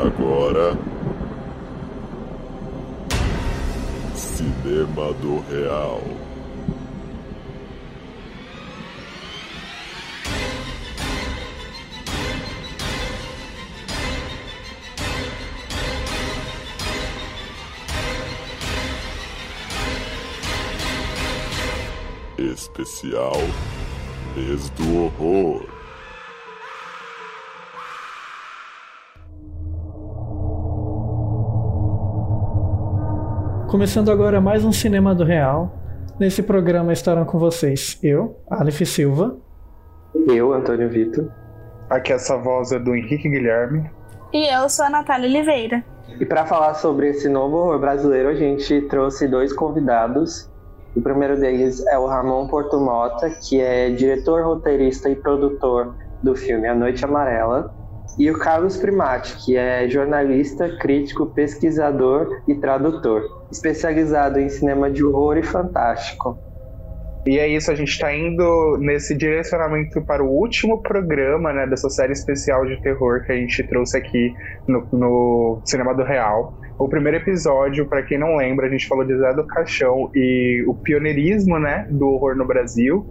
[0.00, 0.78] Agora.
[4.14, 6.00] Cinema do Real.
[22.38, 23.36] Especial
[24.34, 25.79] Mês do Horror.
[33.70, 35.72] Começando agora mais um Cinema do Real.
[36.18, 39.36] Nesse programa estarão com vocês eu, Aleph Silva.
[40.26, 41.30] Eu, Antônio Vitor.
[41.88, 43.88] Aqui essa voz é do Henrique Guilherme.
[44.32, 45.84] E eu sou a Natália Oliveira.
[46.18, 50.50] E para falar sobre esse novo horror brasileiro, a gente trouxe dois convidados.
[50.96, 55.94] O primeiro deles é o Ramon Portumota, que é diretor, roteirista e produtor
[56.24, 57.72] do filme A Noite Amarela.
[58.18, 65.04] E o Carlos Primati, que é jornalista, crítico, pesquisador e tradutor, especializado em cinema de
[65.04, 66.38] horror e fantástico.
[67.26, 71.90] E é isso, a gente está indo nesse direcionamento para o último programa né, dessa
[71.90, 74.32] série especial de terror que a gente trouxe aqui
[74.66, 76.58] no, no Cinema do Real.
[76.78, 80.64] O primeiro episódio, para quem não lembra, a gente falou de Zé do Caixão e
[80.66, 83.06] o pioneirismo né, do horror no Brasil,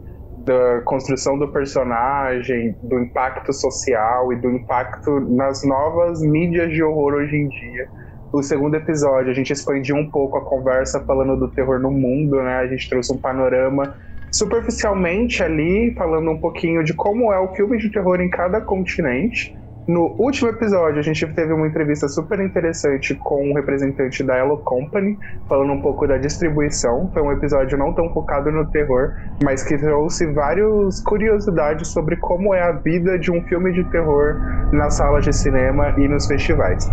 [0.50, 7.14] da construção do personagem, do impacto social e do impacto nas novas mídias de horror
[7.14, 7.88] hoje em dia.
[8.34, 12.42] O segundo episódio, a gente expandiu um pouco a conversa falando do terror no mundo,
[12.42, 12.58] né?
[12.58, 13.96] A gente trouxe um panorama
[14.32, 19.54] superficialmente ali, falando um pouquinho de como é o filme de terror em cada continente.
[19.90, 24.60] No último episódio, a gente teve uma entrevista super interessante com um representante da Hello
[24.60, 27.10] Company, falando um pouco da distribuição.
[27.12, 32.54] Foi um episódio não tão focado no terror, mas que trouxe várias curiosidades sobre como
[32.54, 34.36] é a vida de um filme de terror
[34.72, 36.88] nas salas de cinema e nos festivais.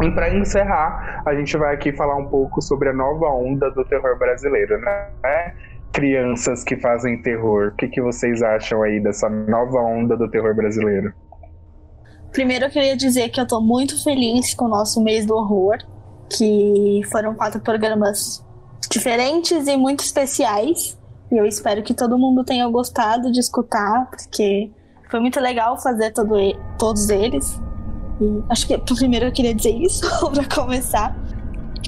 [0.00, 3.84] E para encerrar, a gente vai aqui falar um pouco sobre a nova onda do
[3.84, 5.54] terror brasileiro, né?
[5.92, 7.72] Crianças que fazem terror.
[7.72, 11.12] O que, que vocês acham aí dessa nova onda do terror brasileiro?
[12.32, 15.78] Primeiro eu queria dizer que eu tô muito feliz com o nosso mês do horror,
[16.30, 18.44] que foram quatro programas
[18.90, 20.96] diferentes e muito especiais.
[21.30, 24.70] E eu espero que todo mundo tenha gostado de escutar, porque
[25.10, 26.34] foi muito legal fazer todo,
[26.78, 27.60] todos eles.
[28.20, 31.16] E acho que primeiro eu queria dizer isso para começar.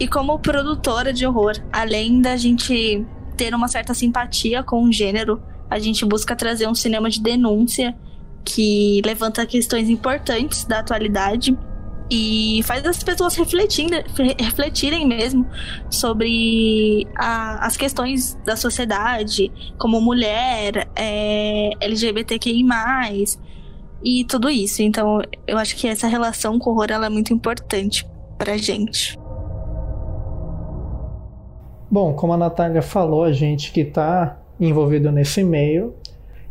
[0.00, 5.42] E como produtora de horror, além da gente ter uma certa simpatia com o gênero,
[5.68, 7.94] a gente busca trazer um cinema de denúncia
[8.44, 11.56] que levanta questões importantes da atualidade
[12.10, 15.46] e faz as pessoas refletirem mesmo
[15.88, 22.64] sobre a, as questões da sociedade, como mulher, é, LGBTQI,
[24.02, 24.82] e tudo isso.
[24.82, 28.04] Então, eu acho que essa relação com o horror é muito importante
[28.36, 29.16] pra gente.
[31.88, 35.94] Bom, como a Natália falou, a gente que está envolvido nesse meio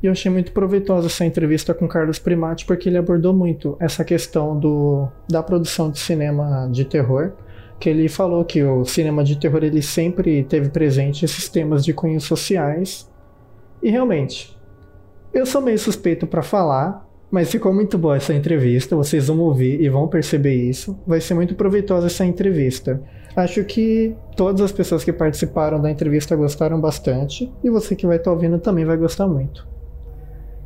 [0.02, 4.04] e eu achei muito proveitosa essa entrevista com Carlos Primati, porque ele abordou muito essa
[4.06, 7.34] questão do, da produção de cinema de terror.
[7.78, 11.94] Que ele falou que o cinema de terror ele sempre teve presente esses temas de
[11.94, 13.10] cunhos sociais.
[13.84, 14.58] E realmente,
[15.34, 18.96] eu sou meio suspeito para falar, mas ficou muito boa essa entrevista.
[18.96, 20.98] Vocês vão ouvir e vão perceber isso.
[21.06, 23.02] Vai ser muito proveitosa essa entrevista.
[23.36, 28.18] Acho que todas as pessoas que participaram da entrevista gostaram bastante e você que vai
[28.18, 29.70] estar ouvindo também vai gostar muito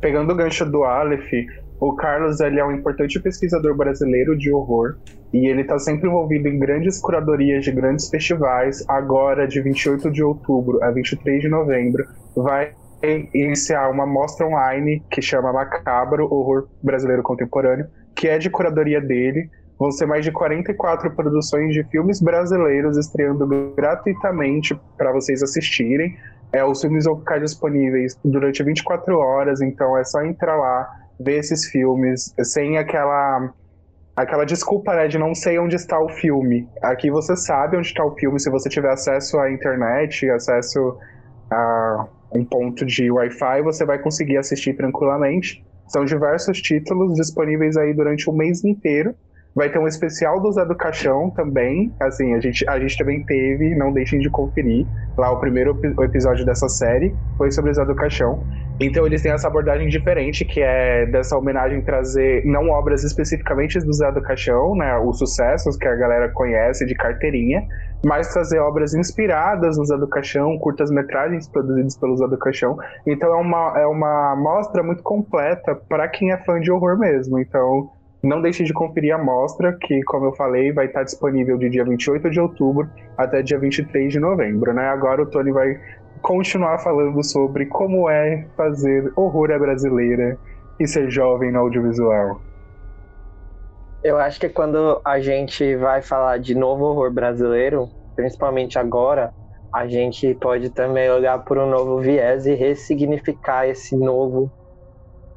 [0.04, 1.32] pegando o gancho do Aleph,
[1.80, 4.96] o Carlos ele é um importante pesquisador brasileiro de horror
[5.32, 8.84] e ele está sempre envolvido em grandes curadorias de grandes festivais.
[8.86, 12.04] Agora, de 28 de outubro a 23 de novembro,
[12.36, 12.74] vai
[13.32, 19.48] iniciar uma mostra online que chama Macabro Horror Brasileiro Contemporâneo, que é de curadoria dele.
[19.78, 26.14] Vão ser mais de 44 produções de filmes brasileiros estreando gratuitamente para vocês assistirem.
[26.54, 30.88] É, os filmes vão ficar disponíveis durante 24 horas, então é só entrar lá,
[31.18, 33.52] ver esses filmes, sem aquela
[34.14, 36.68] aquela desculpa né, de não sei onde está o filme.
[36.80, 40.96] Aqui você sabe onde está o filme se você tiver acesso à internet, acesso
[41.50, 45.64] a um ponto de Wi-Fi, você vai conseguir assistir tranquilamente.
[45.88, 49.12] São diversos títulos disponíveis aí durante o mês inteiro.
[49.54, 51.92] Vai ter um especial do Zé do Caixão também.
[52.00, 54.84] Assim, a gente, a gente também teve, não deixem de conferir.
[55.16, 58.42] Lá o primeiro episódio dessa série foi sobre o Zé do Caixão.
[58.80, 63.92] Então eles têm essa abordagem diferente, que é dessa homenagem trazer não obras especificamente do
[63.92, 67.64] Zé do Caixão, né, os sucessos que a galera conhece de carteirinha,
[68.04, 72.76] mas trazer obras inspiradas no Zé do Caixão, curtas-metragens produzidas pelo Zé do Caixão.
[73.06, 77.38] Então é uma, é uma mostra muito completa para quem é fã de horror mesmo.
[77.38, 77.90] Então
[78.24, 81.84] Não deixe de conferir a mostra, que, como eu falei, vai estar disponível de dia
[81.84, 82.88] 28 de outubro
[83.18, 84.72] até dia 23 de novembro.
[84.72, 84.88] Né?
[84.88, 85.78] Agora o Tony vai
[86.22, 90.38] continuar falando sobre como é fazer horror à brasileira
[90.80, 92.40] e ser jovem no audiovisual.
[94.02, 99.34] Eu acho que quando a gente vai falar de novo horror brasileiro, principalmente agora,
[99.70, 104.50] a gente pode também olhar por um novo viés e ressignificar esse novo,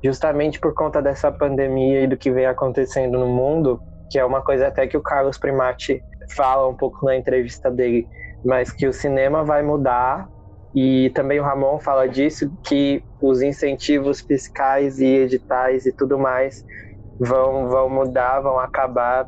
[0.03, 3.79] justamente por conta dessa pandemia e do que vem acontecendo no mundo,
[4.09, 6.01] que é uma coisa até que o Carlos Primati
[6.35, 8.07] fala um pouco na entrevista dele,
[8.45, 10.29] mas que o cinema vai mudar.
[10.75, 16.63] E também o Ramon fala disso que os incentivos fiscais e editais e tudo mais
[17.19, 19.27] vão, vão mudar, vão acabar,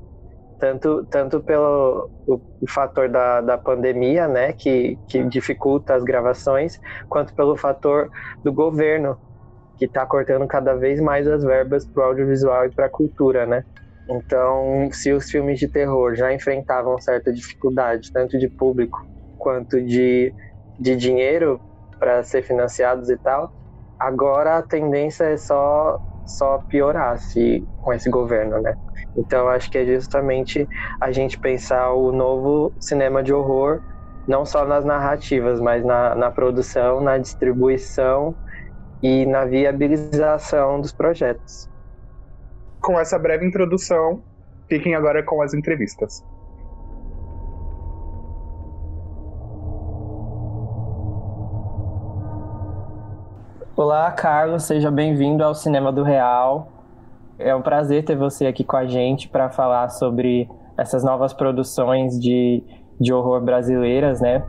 [0.60, 7.34] tanto, tanto pelo o, fator da, da pandemia, né, que, que dificulta as gravações, quanto
[7.34, 8.10] pelo fator
[8.44, 9.18] do governo,
[9.80, 13.48] que está cortando cada vez mais as verbas para o audiovisual e para a cultura,
[13.48, 13.64] né?
[14.10, 19.00] Então, se os filmes de terror já enfrentavam certa dificuldade, tanto de público
[19.38, 20.34] quanto de,
[20.78, 21.62] de dinheiro
[22.00, 23.52] para ser financiados e tal,
[24.00, 28.76] agora a tendência é só só piorasse com esse governo, né?
[29.16, 30.68] Então acho que é justamente
[31.02, 33.82] a gente pensar o novo cinema de horror,
[34.28, 38.36] não só nas narrativas, mas na, na produção, na distribuição
[39.02, 41.70] e na viabilização dos projetos.
[42.82, 44.22] Com essa breve introdução,
[44.68, 46.24] fiquem agora com as entrevistas.
[53.76, 56.68] Olá, Carlos, seja bem-vindo ao Cinema do Real.
[57.38, 62.20] É um prazer ter você aqui com a gente para falar sobre essas novas produções
[62.20, 62.62] de,
[63.00, 64.44] de horror brasileiras, né?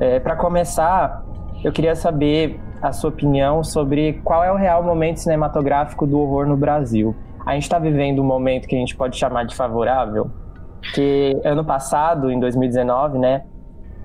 [0.00, 1.24] É, para começar,
[1.62, 6.46] eu queria saber a sua opinião sobre qual é o real momento cinematográfico do horror
[6.46, 7.14] no Brasil.
[7.44, 10.30] A gente está vivendo um momento que a gente pode chamar de favorável,
[10.94, 13.44] que ano passado, em 2019, né,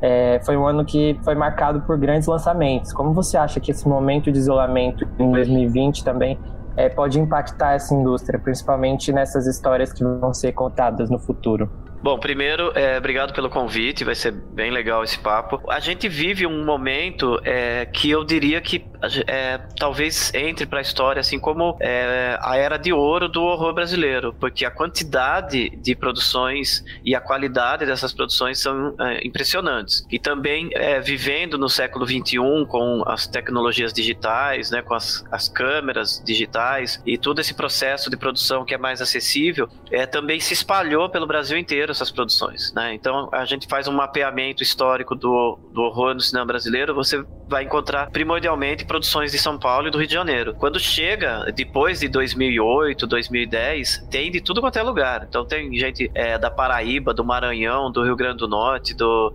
[0.02, 2.92] é, foi um ano que foi marcado por grandes lançamentos.
[2.92, 6.40] Como você acha que esse momento de isolamento em 2020 também
[6.76, 11.70] é, pode impactar essa indústria, principalmente nessas histórias que vão ser contadas no futuro?
[12.04, 15.62] Bom, primeiro, é, obrigado pelo convite, vai ser bem legal esse papo.
[15.70, 18.84] A gente vive um momento é, que eu diria que
[19.28, 23.74] é, talvez entre para a história assim como é, a era de ouro do horror
[23.74, 30.06] brasileiro, porque a quantidade de produções e a qualidade dessas produções são é, impressionantes.
[30.12, 32.38] E também é, vivendo no século XXI
[32.68, 38.18] com as tecnologias digitais, né, com as, as câmeras digitais e todo esse processo de
[38.18, 42.94] produção que é mais acessível, é, também se espalhou pelo Brasil inteiro essas produções, né?
[42.94, 47.66] Então a gente faz um mapeamento histórico do, do horror no cinema brasileiro, você vai
[47.66, 50.56] encontrar primordialmente produções de São Paulo e do Rio de Janeiro.
[50.56, 55.26] Quando chega depois de 2008, 2010, tem de tudo quanto é lugar.
[55.28, 59.34] Então tem gente é, da Paraíba, do Maranhão, do Rio Grande do Norte, do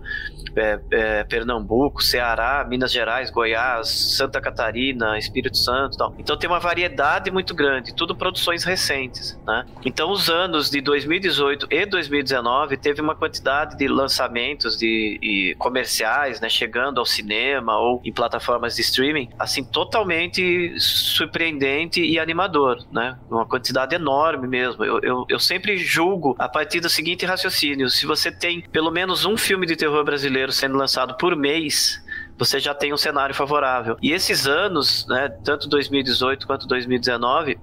[0.57, 6.13] é, é, Pernambuco, Ceará, Minas Gerais, Goiás, Santa Catarina, Espírito Santo, tal.
[6.17, 9.65] Então tem uma variedade muito grande, tudo produções recentes, né?
[9.85, 16.49] Então os anos de 2018 e 2019 teve uma quantidade de lançamentos de comerciais, né,
[16.49, 23.17] chegando ao cinema ou em plataformas de streaming, assim totalmente surpreendente e animador, né?
[23.29, 24.83] Uma quantidade enorme mesmo.
[24.83, 29.25] Eu, eu, eu sempre julgo a partir do seguinte raciocínio: se você tem pelo menos
[29.25, 32.03] um filme de terror brasileiro brasileiro sendo lançado por mês,
[32.37, 33.97] você já tem um cenário favorável.
[34.01, 37.57] E esses anos, né, tanto 2018 quanto 2019,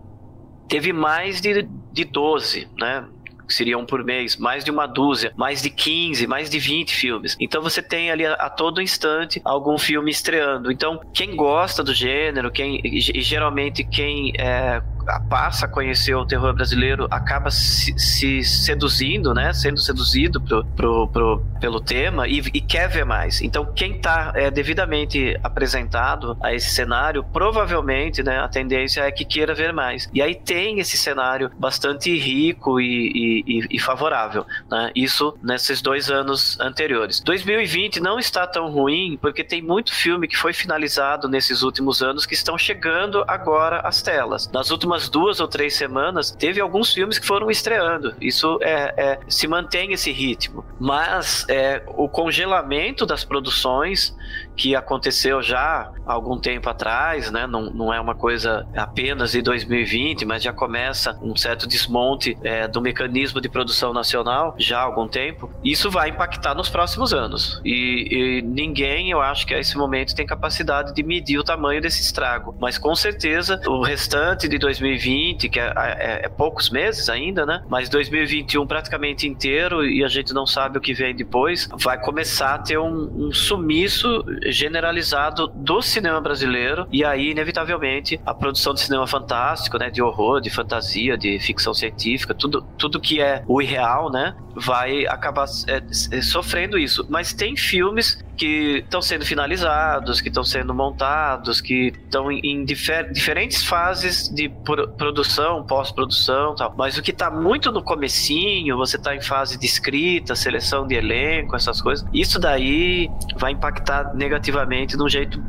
[0.69, 3.07] teve mais de, de 12, né?
[3.47, 7.37] que seriam por mês, mais de uma dúzia, mais de 15, mais de 20 filmes.
[7.39, 10.73] Então você tem ali a, a todo instante algum filme estreando.
[10.73, 14.83] Então, quem gosta do gênero, quem e, geralmente quem é,
[15.29, 19.53] passa a conhecer o terror brasileiro acaba se, se seduzindo, né?
[19.53, 23.41] Sendo seduzido pro, pro, pro pelo tema e, e, quer ver mais.
[23.41, 28.39] Então, quem está é, devidamente apresentado a esse cenário, provavelmente, né?
[28.39, 30.09] A tendência é que queira ver mais.
[30.13, 34.91] E aí tem esse cenário bastante rico e, e, e favorável, né?
[34.95, 37.21] Isso nesses dois anos anteriores.
[37.21, 42.27] 2020 não está tão ruim porque tem muito filme que foi finalizado nesses últimos anos
[42.27, 44.51] que estão chegando agora às telas.
[44.53, 48.15] Nas últimas últimas duas ou três semanas, teve alguns filmes que foram estreando.
[48.21, 50.65] Isso é, é se mantém esse ritmo.
[50.79, 54.15] Mas é, o congelamento das produções
[54.57, 57.47] que aconteceu já há algum tempo atrás, né?
[57.47, 62.69] Não, não é uma coisa apenas de 2020, mas já começa um certo desmonte é,
[62.69, 65.51] do mecanismo de produção nacional já há algum tempo.
[65.63, 67.61] Isso vai impactar nos próximos anos.
[67.65, 71.81] E, e ninguém, eu acho que a esse momento tem capacidade de medir o tamanho
[71.81, 72.55] desse estrago.
[72.61, 77.63] Mas com certeza o restante de 2020, que é, é, é poucos meses ainda, né?
[77.69, 82.55] Mas 2021 praticamente inteiro e a gente não sabe o que vem depois, vai começar
[82.55, 88.81] a ter um, um sumiço generalizado do cinema brasileiro e aí inevitavelmente a produção de
[88.81, 93.61] cinema fantástico, né, de horror, de fantasia, de ficção científica, tudo, tudo que é o
[93.61, 95.83] irreal, né, vai acabar é,
[96.17, 97.07] é, sofrendo isso.
[97.09, 103.13] Mas tem filmes que estão sendo finalizados, que estão sendo montados, que estão em difer
[103.13, 106.75] diferentes fases de pro produção, pós-produção, tal.
[106.77, 110.97] Mas o que está muito no comecinho, você está em fase de escrita, seleção de
[110.97, 112.07] elenco, essas coisas.
[112.13, 115.41] Isso daí vai impactar negativamente de um jeito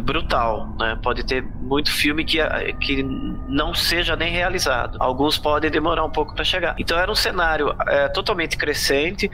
[0.00, 0.98] brutal, né?
[1.02, 2.38] Pode ter muito filme que,
[2.80, 3.02] que
[3.48, 4.96] não seja nem realizado.
[5.00, 6.74] Alguns podem demorar um pouco para chegar.
[6.78, 9.30] Então era um cenário é, totalmente crescente.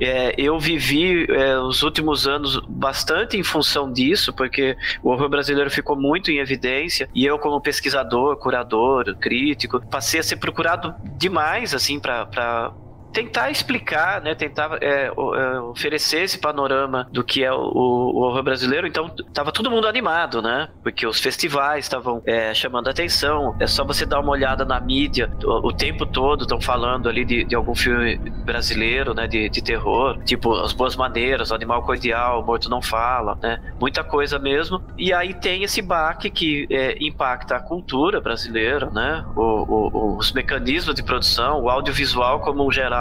[0.00, 5.70] É, eu vivi é, os últimos anos bastante em função disso, porque o horror brasileiro
[5.70, 11.74] ficou muito em evidência e eu, como pesquisador, curador, crítico, passei a ser procurado demais,
[11.74, 12.72] assim, para
[13.12, 18.42] tentar explicar, né, tentar é, é, oferecer esse panorama do que é o, o, horror
[18.42, 18.86] brasileiro.
[18.86, 20.68] Então, tava todo mundo animado, né?
[20.82, 23.56] Porque os festivais estavam é, chamando atenção.
[23.60, 27.24] É só você dar uma olhada na mídia o, o tempo todo estão falando ali
[27.24, 31.82] de, de, algum filme brasileiro, né, de, de, terror, tipo As Boas Maneiras, o Animal
[31.82, 33.60] Cordial, o Morto Não Fala, né?
[33.80, 34.82] Muita coisa mesmo.
[34.96, 39.24] E aí tem esse baque que é, impacta a cultura brasileira, né?
[39.36, 42.97] O, os mecanismos de produção, o audiovisual como geral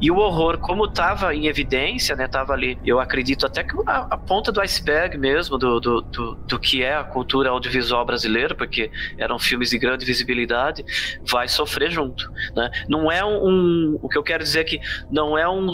[0.00, 2.28] e o horror, como estava em evidência, né?
[2.28, 6.34] Tava ali, eu acredito até que a, a ponta do iceberg mesmo do, do, do,
[6.34, 10.84] do, que é a cultura audiovisual brasileira, porque eram filmes de grande visibilidade,
[11.26, 12.70] vai sofrer junto, né?
[12.88, 15.72] Não é um, o que eu quero dizer é que não é um,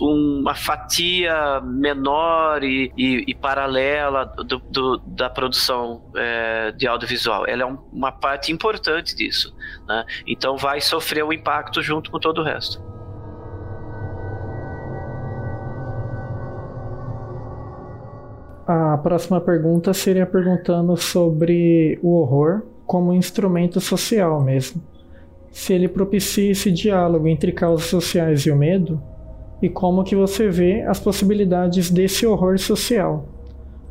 [0.00, 7.46] uma fatia menor e, e, e paralela do, do, da produção é, de audiovisual.
[7.46, 9.54] Ela é um, uma parte importante disso,
[9.86, 10.04] né?
[10.26, 12.95] Então vai sofrer o impacto junto com todo o resto.
[18.66, 24.82] A próxima pergunta seria perguntando sobre o horror como instrumento social mesmo.
[25.52, 29.00] Se ele propicia esse diálogo entre causas sociais e o medo,
[29.62, 33.28] e como que você vê as possibilidades desse horror social.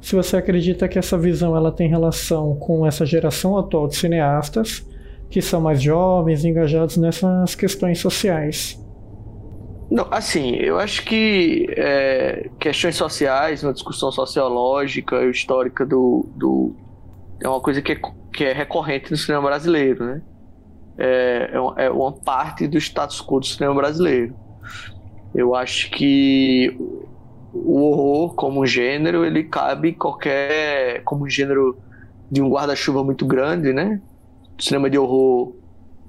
[0.01, 4.86] Se você acredita que essa visão ela tem relação com essa geração atual de cineastas,
[5.29, 8.85] que são mais jovens, engajados nessas questões sociais.
[9.89, 16.75] Não, assim, eu acho que é, questões sociais, uma discussão sociológica e histórica do, do.
[17.42, 18.00] É uma coisa que é,
[18.34, 20.22] que é recorrente no cinema brasileiro, né?
[20.98, 21.60] É, é,
[21.92, 24.36] uma, é parte do status quo do cinema brasileiro.
[25.36, 26.75] Eu acho que
[27.54, 31.04] o horror, como gênero, ele cabe qualquer.
[31.04, 31.77] como gênero
[32.32, 34.01] de um guarda-chuva muito grande, né?
[34.58, 35.54] O cinema de horror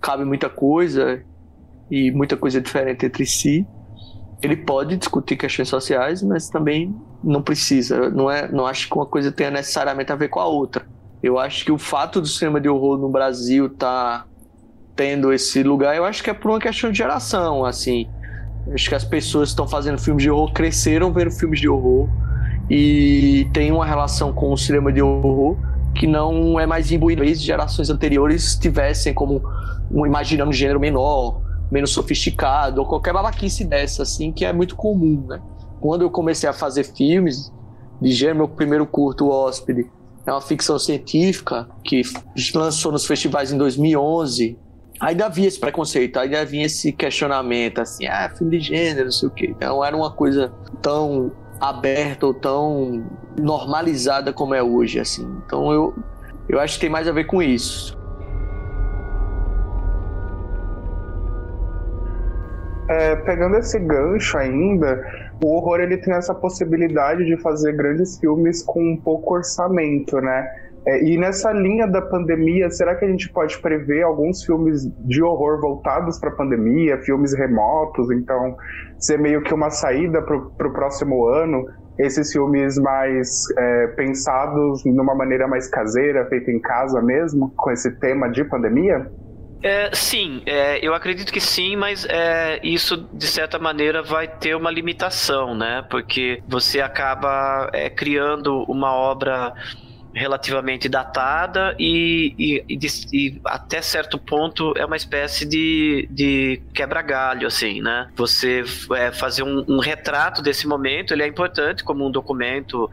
[0.00, 1.22] cabe muita coisa
[1.90, 3.66] e muita coisa diferente entre si.
[4.42, 8.10] Ele pode discutir questões sociais, mas também não precisa.
[8.10, 10.86] Não é, não acho que uma coisa tenha necessariamente a ver com a outra.
[11.22, 14.26] Eu acho que o fato do cinema de horror no Brasil tá
[14.94, 18.08] tendo esse lugar, eu acho que é por uma questão de geração, assim.
[18.72, 22.08] Acho que as pessoas que estão fazendo filmes de horror cresceram vendo filmes de horror
[22.68, 25.56] e tem uma relação com o cinema de horror
[25.94, 27.20] que não é mais imbuído.
[27.20, 29.42] Talvez gerações anteriores tivessem como
[29.90, 34.76] um, imaginando um gênero menor, menos sofisticado, ou qualquer babaquice dessa, assim, que é muito
[34.76, 35.40] comum, né?
[35.80, 37.52] Quando eu comecei a fazer filmes,
[38.00, 39.90] de gênero, meu primeiro curto, O Hóspede,
[40.26, 42.02] é uma ficção científica que
[42.54, 44.58] lançou nos festivais em 2011.
[44.98, 49.28] Ainda havia esse preconceito, ainda havia esse questionamento, assim, ah, filme de gênero, não sei
[49.28, 49.54] o quê.
[49.60, 51.30] Não era uma coisa tão
[51.60, 53.04] aberta ou tão
[53.38, 55.26] normalizada como é hoje, assim.
[55.46, 55.94] Então eu,
[56.48, 57.96] eu acho que tem mais a ver com isso.
[62.88, 65.04] É, pegando esse gancho ainda,
[65.42, 70.48] o horror ele tem essa possibilidade de fazer grandes filmes com um pouco orçamento, né?
[70.86, 75.20] É, e nessa linha da pandemia, será que a gente pode prever alguns filmes de
[75.20, 78.08] horror voltados para a pandemia, filmes remotos?
[78.12, 78.56] Então,
[78.96, 81.66] ser meio que uma saída para o próximo ano,
[81.98, 83.28] esses filmes mais
[83.58, 89.10] é, pensados numa maneira mais caseira, feito em casa mesmo, com esse tema de pandemia?
[89.62, 94.54] É, sim, é, eu acredito que sim, mas é, isso de certa maneira vai ter
[94.54, 95.82] uma limitação, né?
[95.90, 99.54] Porque você acaba é, criando uma obra
[100.16, 102.78] relativamente datada e, e, e,
[103.12, 108.08] e, até certo ponto é uma espécie de, de quebra-galho, assim, né?
[108.16, 112.90] Você é, fazer um, um, retrato desse momento, ele é importante como um documento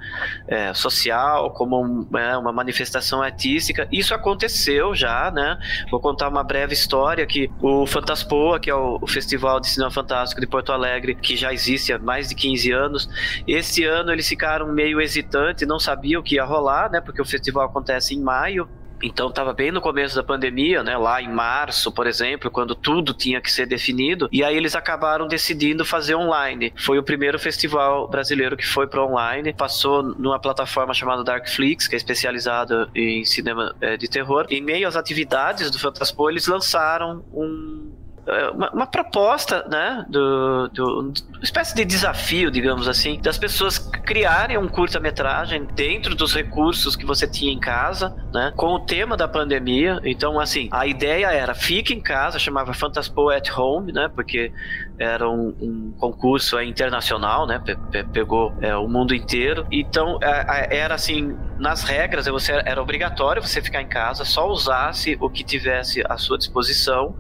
[0.49, 3.87] é, social, como um, é, uma manifestação artística.
[3.89, 5.57] Isso aconteceu já, né?
[5.89, 9.91] Vou contar uma breve história que o Fantaspoa, que é o, o Festival de Cinema
[9.91, 13.09] Fantástico de Porto Alegre, que já existe há mais de 15 anos,
[13.47, 16.99] esse ano eles ficaram meio hesitantes, não sabiam o que ia rolar, né?
[17.13, 18.67] Porque o festival acontece em maio.
[19.01, 20.97] Então estava bem no começo da pandemia, né?
[20.97, 24.29] Lá em março, por exemplo, quando tudo tinha que ser definido.
[24.31, 26.73] E aí eles acabaram decidindo fazer online.
[26.77, 29.53] Foi o primeiro festival brasileiro que foi para online.
[29.53, 34.47] Passou numa plataforma chamada Darkflix, que é especializada em cinema é, de terror.
[34.49, 38.02] Em meio às atividades do Fantaspo, eles lançaram um
[38.53, 44.57] uma, uma, proposta, né, do, do, uma espécie de desafio, digamos assim, das pessoas criarem
[44.57, 49.27] um curta-metragem dentro dos recursos que você tinha em casa, né, com o tema da
[49.27, 49.99] pandemia.
[50.05, 54.51] Então, assim, a ideia era fique em casa, chamava Fantaspo at Home, né, porque
[54.97, 59.65] era um, um concurso é, internacional, né, pe pegou é, o mundo inteiro.
[59.71, 65.17] Então, é, era assim, nas regras, você era obrigatório você ficar em casa, só usasse
[65.19, 67.15] o que tivesse à sua disposição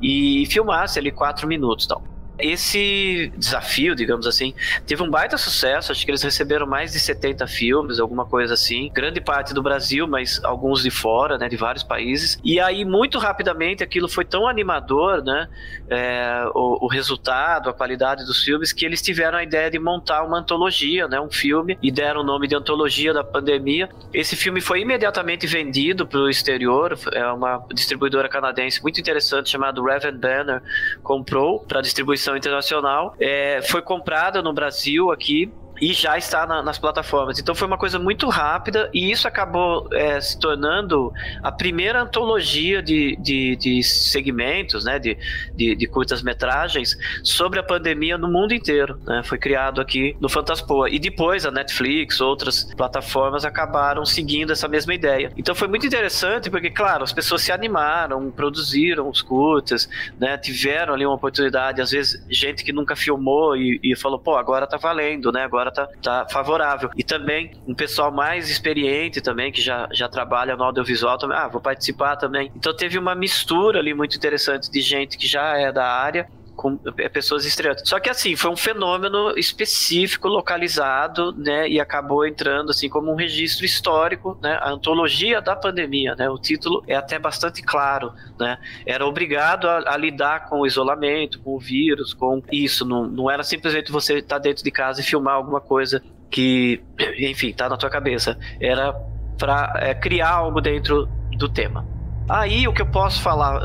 [0.00, 2.15] e filmasse ali quatro minutos, então.
[2.38, 4.54] Esse desafio, digamos assim,
[4.86, 5.92] teve um baita sucesso.
[5.92, 8.90] Acho que eles receberam mais de 70 filmes, alguma coisa assim.
[8.92, 12.38] Grande parte do Brasil, mas alguns de fora, né, de vários países.
[12.44, 15.48] E aí, muito rapidamente, aquilo foi tão animador, né,
[15.88, 20.22] é, o, o, resultado, a qualidade dos filmes, que eles tiveram a ideia de montar
[20.22, 23.88] uma antologia, né, um filme, e deram o nome de Antologia da Pandemia.
[24.12, 26.98] Esse filme foi imediatamente vendido para o exterior.
[27.12, 30.62] É uma distribuidora canadense muito interessante chamada Raven Banner
[31.02, 33.14] comprou para distribuição internacional.
[33.20, 37.38] É, foi comprada no Brasil aqui e já está na, nas plataformas.
[37.38, 42.82] Então foi uma coisa muito rápida e isso acabou é, se tornando a primeira antologia
[42.82, 45.16] de, de, de segmentos, né, de,
[45.54, 48.98] de, de curtas-metragens sobre a pandemia no mundo inteiro.
[49.04, 49.22] Né?
[49.24, 50.90] Foi criado aqui no Fantaspoa.
[50.90, 55.32] E depois a Netflix, outras plataformas acabaram seguindo essa mesma ideia.
[55.36, 60.94] Então foi muito interessante porque, claro, as pessoas se animaram, produziram os curtas, né, tiveram
[60.94, 64.76] ali uma oportunidade, às vezes gente que nunca filmou e, e falou, pô, agora tá
[64.76, 66.90] valendo, né, agora agora tá, tá favorável.
[66.96, 71.48] E também um pessoal mais experiente também, que já, já trabalha no audiovisual também, ah,
[71.48, 72.50] vou participar também.
[72.54, 76.78] Então teve uma mistura ali muito interessante de gente que já é da área com
[76.98, 77.88] é, pessoas estreantes.
[77.88, 83.14] Só que assim, foi um fenômeno específico, localizado, né, e acabou entrando assim como um
[83.14, 88.58] registro histórico, né, a antologia da pandemia, né, o título é até bastante claro, né,
[88.86, 93.30] era obrigado a, a lidar com o isolamento, com o vírus, com isso, não, não
[93.30, 96.82] era simplesmente você estar tá dentro de casa e filmar alguma coisa que,
[97.18, 98.92] enfim, tá na tua cabeça, era
[99.38, 101.95] para é, criar algo dentro do tema.
[102.28, 103.60] Aí o que eu posso falar,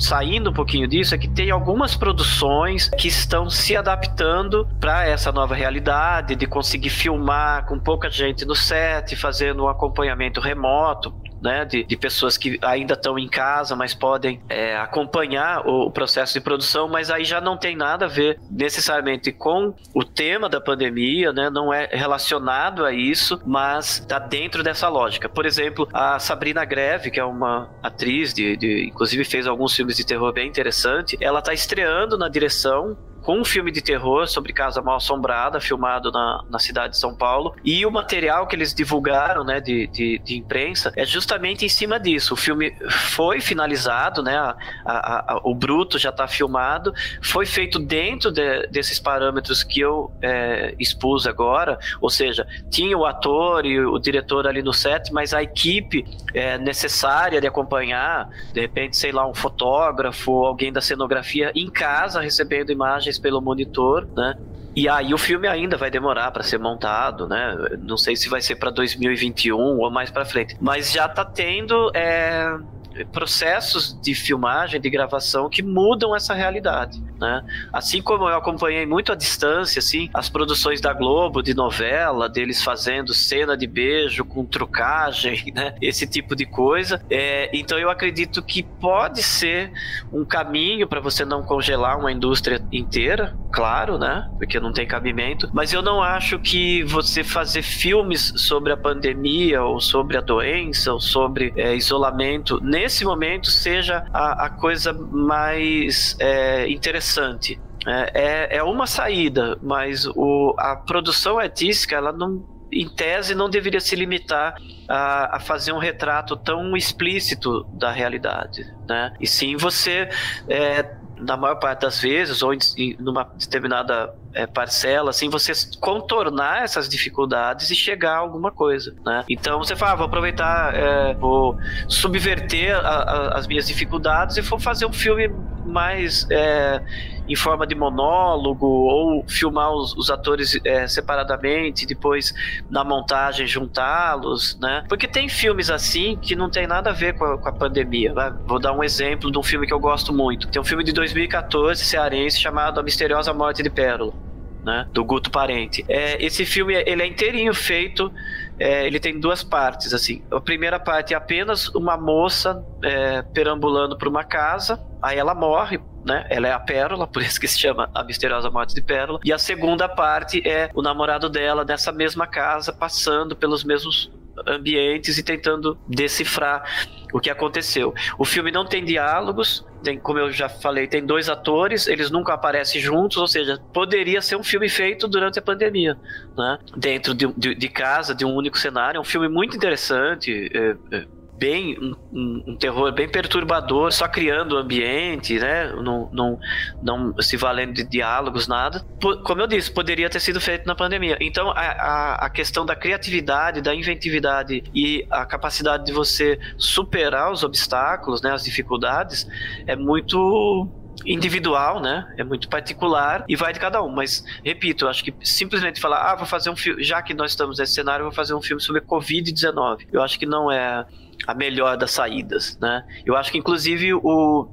[0.00, 5.32] saindo um pouquinho disso, é que tem algumas produções que estão se adaptando para essa
[5.32, 11.64] nova realidade, de conseguir filmar com pouca gente no set, fazendo um acompanhamento remoto né,
[11.64, 16.34] de, de pessoas que ainda estão em casa, mas podem é, acompanhar o, o, processo
[16.34, 20.60] de produção, mas aí já não tem nada a ver necessariamente com o tema da
[20.60, 25.28] pandemia, né, não é relacionado a isso, mas está dentro dessa lógica.
[25.28, 29.96] Por exemplo, a Sabrina Greve, que é uma atriz, de, de inclusive fez alguns filmes
[29.96, 32.96] de terror bem interessante, ela está estreando na direção
[33.26, 37.12] com um filme de terror sobre Casa Mal Assombrada, filmado na, na cidade de São
[37.12, 37.56] Paulo.
[37.64, 41.98] E o material que eles divulgaram, né, de, de, de imprensa, é justamente em cima
[41.98, 42.34] disso.
[42.34, 47.80] O filme foi finalizado, né, a, a, a, o bruto já está filmado, foi feito
[47.80, 53.80] dentro de, desses parâmetros que eu é, expus agora, ou seja, tinha o ator e
[53.80, 59.10] o diretor ali no set, mas a equipe é, necessária de acompanhar, de repente, sei
[59.10, 64.36] lá, um fotógrafo, alguém da cenografia em casa recebendo imagens pelo monitor, né?
[64.74, 67.56] E aí o filme ainda vai demorar para ser montado, né?
[67.80, 71.90] Não sei se vai ser para 2021 ou mais para frente, mas já tá tendo
[71.94, 72.58] é,
[73.04, 77.44] processos de filmagem, de gravação que mudam essa realidade, né?
[77.72, 82.62] Assim como eu acompanhei muito à distância, assim, as produções da Globo de novela, deles
[82.62, 85.74] fazendo cena de beijo com trucagem, né?
[85.80, 87.00] Esse tipo de coisa.
[87.10, 89.72] É, então eu acredito que pode ser
[90.12, 94.28] um caminho para você não congelar uma indústria inteira, claro, né?
[94.38, 95.50] Porque não tem cabimento.
[95.52, 100.92] Mas eu não acho que você fazer filmes sobre a pandemia, ou sobre a doença,
[100.92, 107.60] ou sobre é, isolamento, nesse momento seja a, a coisa mais é, interessante.
[107.86, 113.48] É, é, é uma saída, mas o, a produção artística, ela não, em tese, não
[113.48, 114.56] deveria se limitar
[114.88, 119.14] a, a, fazer um retrato tão explícito da realidade, né?
[119.20, 120.08] E sim você
[120.48, 125.52] é, na maior parte das vezes, ou em, em numa determinada é, parcela, assim, você
[125.80, 129.24] contornar essas dificuldades e chegar a alguma coisa, né?
[129.28, 131.56] Então você fala, ah, vou aproveitar, é, vou
[131.88, 135.28] subverter a, a, as minhas dificuldades e vou fazer um filme
[135.64, 136.82] mais é,
[137.26, 142.34] em forma de monólogo ou filmar os, os atores é, separadamente, depois
[142.68, 144.84] na montagem juntá-los, né?
[144.86, 148.12] Porque tem filmes assim que não tem nada a ver com a, com a pandemia.
[148.12, 148.36] Né?
[148.46, 150.46] Vou dar um exemplo de um filme que eu gosto muito.
[150.48, 154.25] Tem um filme de 2014 cearense chamado A Misteriosa Morte de Pérola
[154.66, 154.84] né?
[154.92, 155.84] Do Guto Parente.
[155.88, 158.12] É, esse filme ele é inteirinho feito.
[158.58, 160.24] É, ele tem duas partes assim.
[160.28, 164.84] A primeira parte é apenas uma moça é, perambulando por uma casa.
[165.00, 166.26] Aí ela morre, né?
[166.28, 169.20] Ela é a Pérola, por isso que se chama A Misteriosa Morte de Pérola.
[169.24, 174.10] E a segunda parte é o namorado dela nessa mesma casa, passando pelos mesmos
[174.46, 176.64] ambientes e tentando decifrar
[177.12, 177.94] o que aconteceu.
[178.18, 182.34] O filme não tem diálogos, tem, como eu já falei, tem dois atores, eles nunca
[182.34, 185.96] aparecem juntos, ou seja, poderia ser um filme feito durante a pandemia,
[186.36, 186.58] né?
[186.76, 188.98] Dentro de, de, de casa, de um único cenário.
[188.98, 190.50] É um filme muito interessante.
[190.52, 191.06] É, é,
[191.38, 195.72] bem um, um, um, terror bem perturbador, só criando ambiente, né?
[195.72, 196.38] Não, não,
[196.82, 198.84] não se valendo de diálogos, nada.
[199.24, 201.16] Como eu disse, poderia ter sido feito na pandemia.
[201.20, 207.32] Então, a, a, a questão da criatividade, da inventividade e a capacidade de você superar
[207.32, 208.32] os obstáculos, né?
[208.32, 209.26] As dificuldades,
[209.66, 210.68] é muito
[211.04, 212.12] individual, né?
[212.16, 213.88] É muito particular e vai de cada um.
[213.88, 217.58] Mas, repito, acho que simplesmente falar, ah, vou fazer um filme, já que nós estamos
[217.58, 219.88] nesse cenário, vou fazer um filme sobre Covid-19.
[219.92, 220.86] Eu acho que não é
[221.26, 222.84] a melhor das saídas, né?
[223.04, 224.48] Eu acho que inclusive o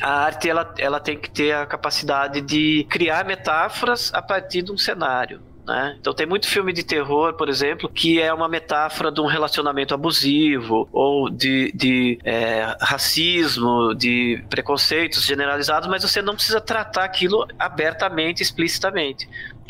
[0.00, 4.72] a arte ela, ela tem que ter a capacidade de criar metáforas a partir de
[4.72, 5.40] um cenário.
[5.66, 5.96] Né?
[5.98, 9.94] Então tem muito filme de terror, por exemplo, que é uma metáfora de um relacionamento
[9.94, 17.46] abusivo ou de, de é, racismo, de preconceitos generalizados, mas você não precisa tratar aquilo
[17.58, 19.26] abertamente, explicitamente.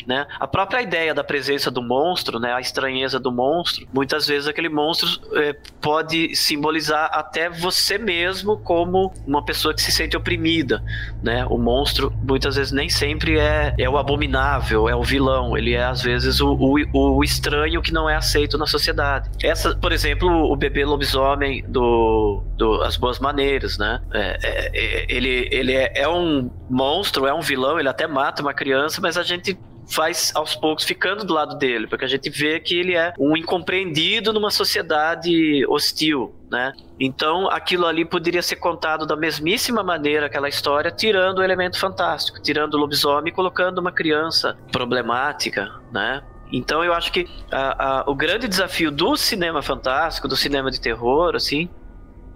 [0.06, 0.26] Né?
[0.38, 2.52] A própria ideia da presença do monstro, né?
[2.52, 9.12] a estranheza do monstro, muitas vezes aquele monstro é, pode simbolizar até você mesmo como
[9.26, 10.82] uma pessoa que se sente oprimida.
[11.22, 11.46] Né?
[11.46, 15.84] O monstro muitas vezes nem sempre é, é o abominável, é o vilão, ele é
[15.84, 19.30] às vezes o, o, o estranho que não é aceito na sociedade.
[19.42, 24.00] Essa, por exemplo, o bebê lobisomem do, do As Boas Maneiras, né?
[24.12, 28.42] É, é, é ele ele é, é um monstro, é um vilão, ele até mata
[28.42, 32.30] uma criança, mas a gente faz aos poucos ficando do lado dele, porque a gente
[32.30, 36.72] vê que ele é um incompreendido numa sociedade hostil, né?
[36.98, 42.40] Então, aquilo ali poderia ser contado da mesmíssima maneira, aquela história, tirando o elemento fantástico,
[42.40, 46.22] tirando o lobisomem e colocando uma criança problemática, né?
[46.52, 50.80] Então, eu acho que a, a, o grande desafio do cinema fantástico, do cinema de
[50.80, 51.68] terror, assim,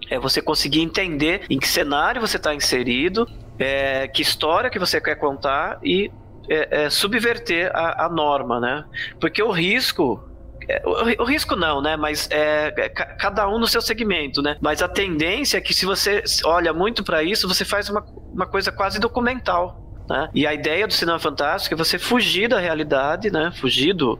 [0.09, 4.99] é você conseguir entender em que cenário você está inserido, é, que história que você
[4.99, 6.11] quer contar e
[6.49, 8.85] é, é, subverter a, a, norma, né?
[9.19, 10.23] Porque o risco
[10.67, 11.97] é, o, risco não, né?
[11.97, 14.55] Mas é, é cada um no seu segmento, né?
[14.61, 18.45] Mas a tendência é que se você olha muito para isso, você faz uma, uma
[18.45, 19.85] coisa quase documental.
[20.07, 20.29] Né?
[20.33, 23.51] E a ideia do cinema fantástico é você fugir da realidade, né?
[23.51, 24.19] Fugir do,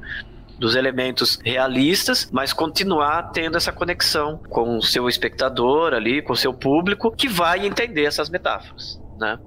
[0.59, 6.35] dos elementos realistas, mas continuar tendo essa conexão com o seu espectador ali, com o
[6.35, 9.39] seu público, que vai entender essas metáforas, né?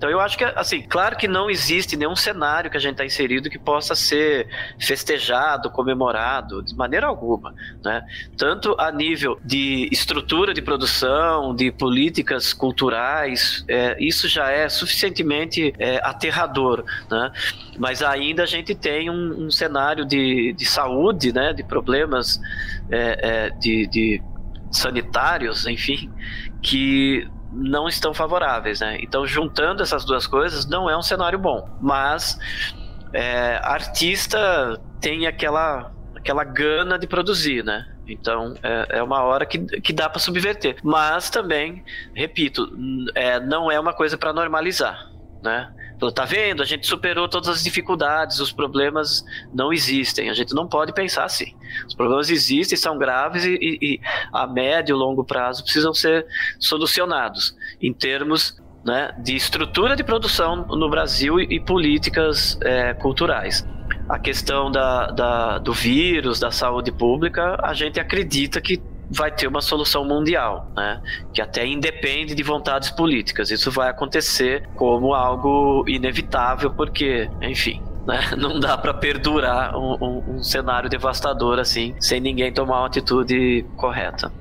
[0.00, 3.04] Então eu acho que, assim, claro que não existe nenhum cenário que a gente está
[3.04, 8.02] inserido que possa ser festejado, comemorado, de maneira alguma, né?
[8.34, 15.74] Tanto a nível de estrutura de produção, de políticas culturais, é, isso já é suficientemente
[15.78, 17.30] é, aterrador, né?
[17.78, 21.52] Mas ainda a gente tem um, um cenário de, de saúde, né?
[21.52, 22.40] De problemas
[22.90, 24.22] é, é de, de
[24.70, 26.10] sanitários, enfim,
[26.62, 28.98] que não estão favoráveis, né?
[29.00, 31.68] Então, juntando essas duas coisas, não é um cenário bom.
[31.80, 32.38] Mas
[33.12, 37.86] é, artista tem aquela aquela gana de produzir, né?
[38.06, 40.76] Então é, é uma hora que, que dá para subverter.
[40.82, 41.82] Mas também,
[42.14, 42.70] repito,
[43.14, 45.10] é, não é uma coisa para normalizar,
[45.42, 45.72] né?
[46.14, 46.62] Tá vendo?
[46.62, 50.30] A gente superou todas as dificuldades, os problemas não existem.
[50.30, 51.54] A gente não pode pensar assim.
[51.86, 54.00] Os problemas existem, são graves e, e, e
[54.32, 56.26] a médio e longo prazo precisam ser
[56.58, 63.66] solucionados em termos né, de estrutura de produção no Brasil e, e políticas é, culturais.
[64.08, 69.46] A questão da, da, do vírus, da saúde pública, a gente acredita que vai ter
[69.46, 71.00] uma solução mundial, né?
[71.34, 73.50] que até independe de vontades políticas.
[73.50, 78.20] Isso vai acontecer como algo inevitável, porque, enfim, né?
[78.38, 83.64] não dá para perdurar um, um, um cenário devastador assim, sem ninguém tomar uma atitude
[83.76, 84.32] correta.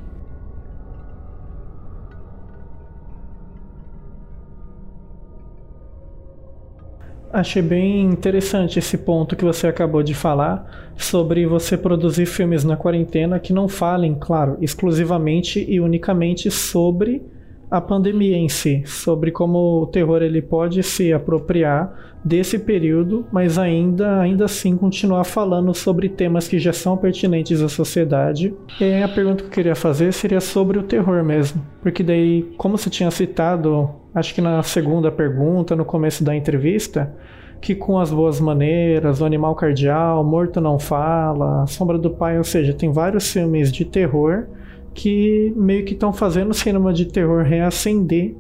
[7.32, 12.76] Achei bem interessante esse ponto que você acabou de falar sobre você produzir filmes na
[12.76, 17.22] quarentena que não falem, claro, exclusivamente e unicamente sobre
[17.70, 23.58] a pandemia em si, sobre como o terror ele pode se apropriar desse período, mas
[23.58, 28.54] ainda ainda assim continuar falando sobre temas que já são pertinentes à sociedade.
[28.82, 32.78] E a pergunta que eu queria fazer seria sobre o terror mesmo, porque daí, como
[32.78, 37.14] você tinha citado, acho que na segunda pergunta, no começo da entrevista,
[37.62, 42.44] que com as boas maneiras, o animal cardial, morto não fala, sombra do pai, ou
[42.44, 44.48] seja, tem vários filmes de terror
[44.94, 48.36] que meio que estão fazendo o cinema de terror reacender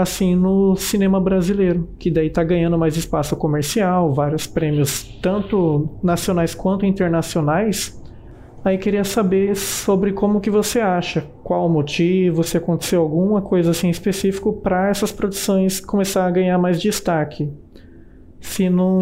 [0.00, 6.54] assim no cinema brasileiro, que daí tá ganhando mais espaço comercial, vários prêmios tanto nacionais
[6.54, 8.00] quanto internacionais.
[8.64, 13.70] Aí queria saber sobre como que você acha, qual o motivo, se aconteceu alguma coisa
[13.70, 17.50] assim específico para essas produções começar a ganhar mais destaque.
[18.40, 19.00] Se não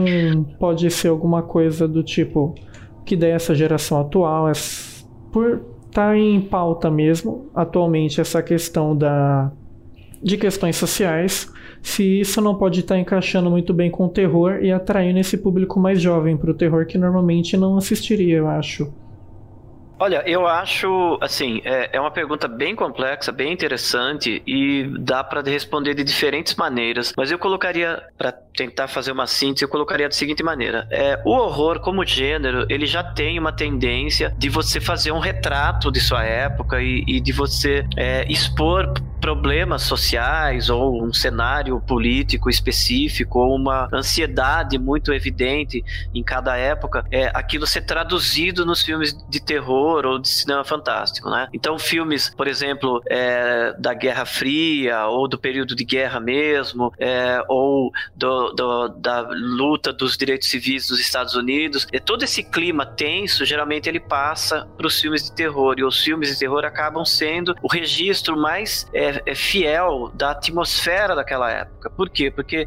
[0.58, 2.54] pode ser alguma coisa do tipo
[3.04, 4.52] que daí essa geração atual é
[5.30, 9.50] por está em pauta mesmo atualmente essa questão da
[10.22, 11.50] de questões sociais,
[11.82, 15.38] se isso não pode estar tá encaixando muito bem com o terror e atraindo esse
[15.38, 18.92] público mais jovem para o terror que normalmente não assistiria, eu acho.
[19.98, 25.40] Olha, eu acho, assim, é, é, uma pergunta bem complexa, bem interessante e dá para
[25.40, 27.14] responder de diferentes maneiras.
[27.16, 31.30] Mas eu colocaria, para tentar fazer uma síntese, eu colocaria da seguinte maneira: é, o
[31.30, 36.24] horror, como gênero, ele já tem uma tendência de você fazer um retrato de sua
[36.24, 38.92] época e, e de você é, expor
[39.26, 45.84] problemas sociais ou um cenário político específico ou uma ansiedade muito evidente
[46.14, 51.28] em cada época, é aquilo ser traduzido nos filmes de terror ou de cinema fantástico,
[51.28, 51.48] né?
[51.52, 57.42] Então filmes, por exemplo, é, da Guerra Fria ou do período de guerra mesmo, é,
[57.48, 62.86] ou do, do, da luta dos direitos civis dos Estados Unidos, é todo esse clima
[62.86, 67.04] tenso, geralmente ele passa para os filmes de terror e os filmes de terror acabam
[67.04, 71.90] sendo o registro mais é, é, fiel da atmosfera daquela época.
[71.90, 72.30] Por quê?
[72.30, 72.66] Porque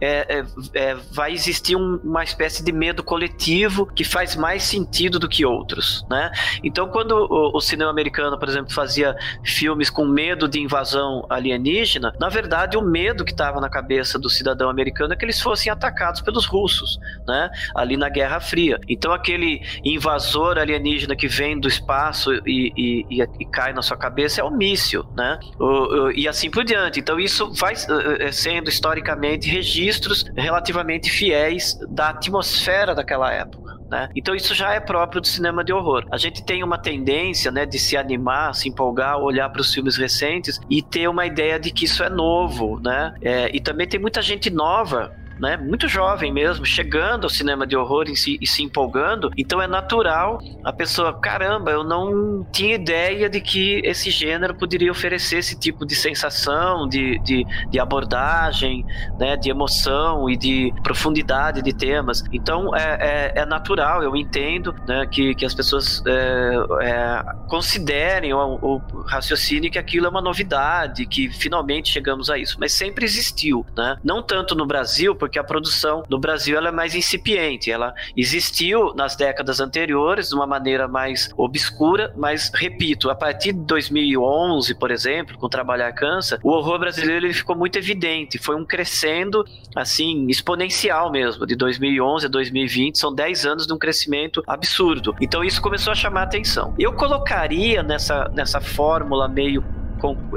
[0.00, 5.18] é, é, é, vai existir um, uma espécie de medo coletivo que faz mais sentido
[5.18, 6.30] do que outros, né?
[6.62, 12.14] Então, quando o, o, cinema americano, por exemplo, fazia filmes com medo de invasão alienígena,
[12.20, 15.70] na verdade, o medo que estava na cabeça do cidadão americano é que eles fossem
[15.70, 17.50] atacados pelos russos, né?
[17.74, 18.78] Ali na Guerra Fria.
[18.88, 23.96] Então, aquele invasor alienígena que vem do espaço e, e, e, e cai na sua
[23.96, 25.38] cabeça é um míssil, né?
[25.58, 27.00] O, e assim por diante.
[27.00, 33.78] Então, isso vai eh, eh, sendo historicamente regido registros relativamente fiéis da atmosfera daquela época.
[33.90, 34.08] Né?
[34.14, 36.06] Então isso já é próprio do cinema de horror.
[36.12, 39.96] A gente tem uma tendência né, de se animar, se empolgar, olhar para os filmes
[39.96, 42.78] recentes e ter uma ideia de que isso é novo.
[42.80, 43.14] Né?
[43.22, 47.76] É, e também tem muita gente nova né, muito jovem mesmo, chegando ao cinema de
[47.76, 49.30] horror e se, e se empolgando.
[49.36, 54.90] Então é natural a pessoa, caramba, eu não tinha ideia de que esse gênero poderia
[54.90, 58.84] oferecer esse tipo de sensação, de, de, de abordagem,
[59.18, 62.24] né, de emoção e de profundidade de temas.
[62.32, 68.32] Então é, é, é natural, eu entendo né, que, que as pessoas é, é, considerem
[68.32, 72.56] o, o raciocínio que aquilo é uma novidade, que finalmente chegamos a isso.
[72.60, 73.96] Mas sempre existiu, né?
[74.02, 77.70] Não tanto no Brasil, porque porque a produção no Brasil ela é mais incipiente.
[77.70, 83.60] Ela existiu nas décadas anteriores de uma maneira mais obscura, mas repito, a partir de
[83.60, 88.38] 2011, por exemplo, com Trabalhar Cansa, o horror brasileiro ele ficou muito evidente.
[88.38, 89.44] Foi um crescendo
[89.76, 95.14] assim exponencial mesmo, de 2011 a 2020, são 10 anos de um crescimento absurdo.
[95.20, 96.74] Então isso começou a chamar a atenção.
[96.78, 99.62] Eu colocaria nessa, nessa fórmula meio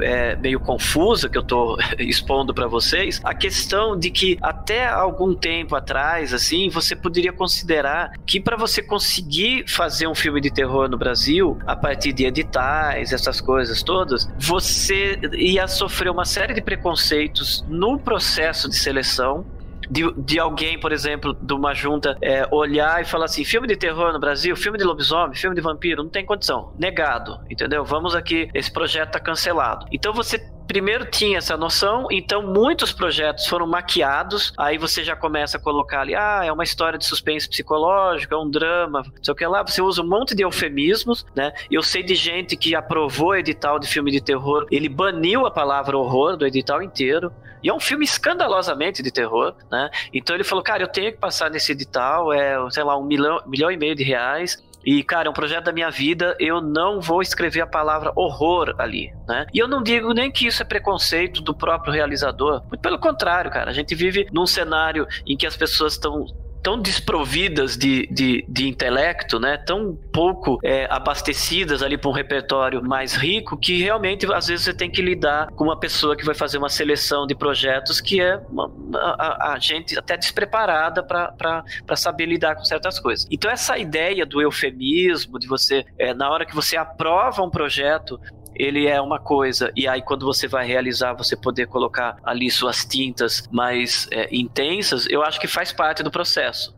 [0.00, 5.34] é, meio confusa que eu estou expondo para vocês, a questão de que até algum
[5.34, 10.88] tempo atrás, assim, você poderia considerar que para você conseguir fazer um filme de terror
[10.88, 16.60] no Brasil, a partir de editais, essas coisas todas, você ia sofrer uma série de
[16.60, 19.44] preconceitos no processo de seleção
[19.92, 23.76] de, de alguém, por exemplo, de uma junta, é, olhar e falar assim: filme de
[23.76, 26.72] terror no Brasil, filme de lobisomem, filme de vampiro, não tem condição.
[26.78, 27.84] Negado, entendeu?
[27.84, 29.84] Vamos aqui, esse projeto tá cancelado.
[29.92, 35.56] Então você primeiro tinha essa noção, então muitos projetos foram maquiados, aí você já começa
[35.56, 39.32] a colocar ali, ah, é uma história de suspense psicológico, é um drama, não sei
[39.32, 41.52] o que lá, você usa um monte de eufemismos, né?
[41.70, 45.96] Eu sei de gente que aprovou edital de filme de terror, ele baniu a palavra
[45.96, 49.88] horror do edital inteiro, e é um filme escandalosamente de terror, né?
[50.12, 53.40] Então ele falou, cara, eu tenho que passar nesse edital, é, sei lá, um milhão,
[53.46, 57.00] milhão e meio de reais, e, cara, é um projeto da minha vida, eu não
[57.00, 59.46] vou escrever a palavra horror ali, né?
[59.52, 62.62] E eu não digo nem que isso é preconceito do próprio realizador.
[62.68, 63.70] Muito pelo contrário, cara.
[63.70, 66.26] A gente vive num cenário em que as pessoas estão
[66.62, 69.56] tão desprovidas de, de, de intelecto, né?
[69.56, 74.74] Tão pouco é, abastecidas ali para um repertório mais rico que realmente às vezes você
[74.74, 78.40] tem que lidar com uma pessoa que vai fazer uma seleção de projetos que é
[78.48, 81.64] uma, a, a, gente até despreparada para
[81.96, 83.26] saber lidar com certas coisas.
[83.30, 88.20] Então essa ideia do eufemismo, de você é, na hora que você aprova um projeto
[88.54, 92.84] ele é uma coisa, e aí quando você vai realizar, você poder colocar ali suas
[92.84, 96.74] tintas mais é, intensas, eu acho que faz parte do processo.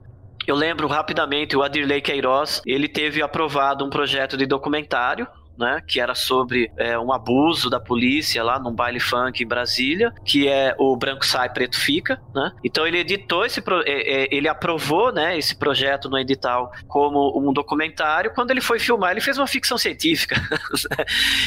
[0.47, 5.27] Eu lembro rapidamente o Adirley Queiroz, ele teve aprovado um projeto de documentário
[5.59, 10.13] né, que era sobre é, um abuso da polícia lá num baile funk em Brasília,
[10.25, 12.53] que é o Branco Sai, Preto Fica, né?
[12.63, 17.39] Então ele editou esse, pro, é, é, ele aprovou, né, esse projeto no edital como
[17.39, 18.33] um documentário.
[18.35, 20.37] Quando ele foi filmar, ele fez uma ficção científica.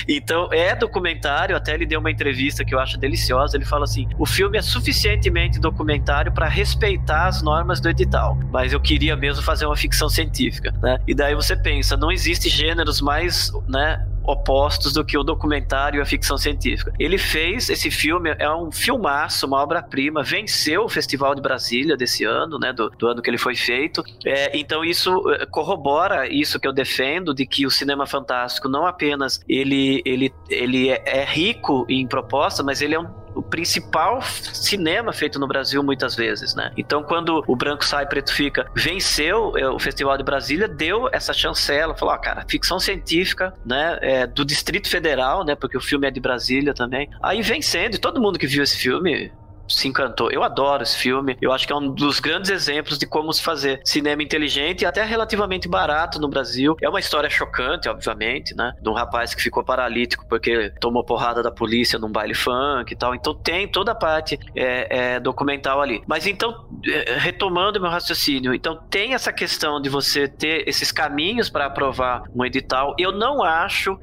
[0.08, 1.56] Então é documentário.
[1.56, 3.58] Até ele deu uma entrevista que eu acho deliciosa.
[3.58, 8.74] Ele fala assim: o filme é suficientemente documentário para respeitar as normas do edital, mas
[8.74, 11.00] eu queria mesmo fazer uma ficção científica, né?
[11.08, 13.97] E daí você pensa, não existe gêneros mais, né?
[14.28, 16.94] Opostos do que o documentário e a ficção científica.
[17.00, 22.26] Ele fez esse filme, é um filmaço, uma obra-prima, venceu o Festival de Brasília desse
[22.26, 24.04] ano, né, do, do ano que ele foi feito.
[24.26, 28.86] É, então isso é, corrobora isso que eu defendo, de que o cinema fantástico não
[28.86, 34.22] apenas ele, ele, ele é, é rico em proposta, mas ele é um o principal
[34.22, 36.72] cinema feito no Brasil muitas vezes, né?
[36.76, 41.34] Então, quando o Branco Sai Preto Fica venceu é, o Festival de Brasília, deu essa
[41.34, 46.08] chancela, falou, oh, cara, ficção científica, né, é, do Distrito Federal, né, porque o filme
[46.08, 47.10] é de Brasília também.
[47.22, 49.32] Aí vencendo, e todo mundo que viu esse filme
[49.68, 50.32] se encantou.
[50.32, 51.38] Eu adoro esse filme.
[51.42, 54.86] Eu acho que é um dos grandes exemplos de como se fazer cinema inteligente e
[54.86, 56.76] até relativamente barato no Brasil.
[56.82, 58.74] É uma história chocante, obviamente, né?
[58.82, 62.96] De um rapaz que ficou paralítico porque tomou porrada da polícia num baile funk e
[62.96, 63.16] tal.
[63.16, 66.02] Então tem toda a parte é, é, documental ali.
[66.08, 71.50] Mas então, é, retomando meu raciocínio, então tem essa questão de você ter esses caminhos
[71.50, 72.96] para aprovar um edital.
[72.98, 74.00] Eu não acho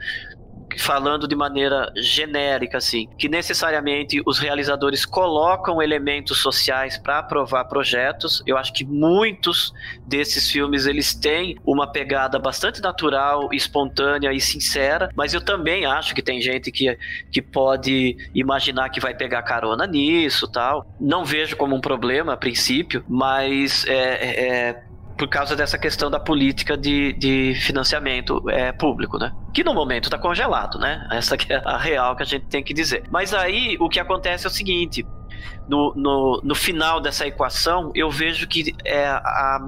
[0.78, 8.42] falando de maneira genérica, assim, que necessariamente os realizadores colocam elementos sociais para aprovar projetos.
[8.46, 9.72] Eu acho que muitos
[10.06, 16.14] desses filmes eles têm uma pegada bastante natural, espontânea e sincera, mas eu também acho
[16.14, 16.96] que tem gente que,
[17.30, 20.86] que pode imaginar que vai pegar carona nisso, tal.
[21.00, 24.84] Não vejo como um problema a princípio, mas é, é
[25.16, 29.32] por causa dessa questão da política de, de financiamento é, público, né?
[29.52, 31.06] Que no momento está congelado, né?
[31.12, 33.04] Essa é a real que a gente tem que dizer.
[33.10, 35.06] Mas aí o que acontece é o seguinte:
[35.68, 39.60] no, no, no final dessa equação, eu vejo que é, a,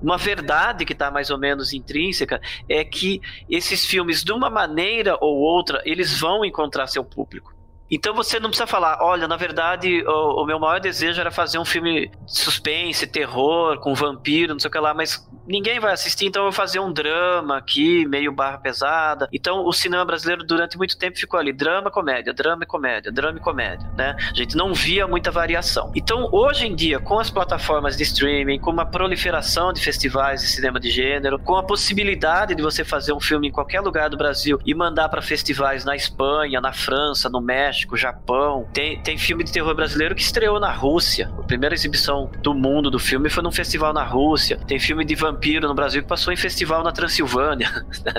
[0.00, 5.16] uma verdade que está mais ou menos intrínseca é que esses filmes, de uma maneira
[5.20, 7.53] ou outra, eles vão encontrar seu público.
[7.90, 11.58] Então você não precisa falar, olha, na verdade, o, o, meu maior desejo era fazer
[11.58, 15.92] um filme de suspense, terror, com vampiro, não sei o que lá, mas ninguém vai
[15.92, 19.28] assistir, então eu vou fazer um drama aqui, meio barra pesada.
[19.32, 23.38] Então o cinema brasileiro durante muito tempo ficou ali, drama, comédia, drama e comédia, drama
[23.38, 24.16] e comédia, né?
[24.18, 25.92] A gente não via muita variação.
[25.94, 30.48] Então hoje em dia, com as plataformas de streaming, com uma proliferação de festivais de
[30.48, 34.16] cinema de gênero, com a possibilidade de você fazer um filme em qualquer lugar do
[34.16, 38.68] Brasil e mandar para festivais na Espanha, na França, no México, México, Japão.
[38.72, 41.28] Tem, tem filme de terror brasileiro que estreou na Rússia.
[41.36, 44.56] A primeira exibição do mundo do filme foi num festival na Rússia.
[44.68, 47.68] Tem filme de vampiro no Brasil que passou em festival na Transilvânia.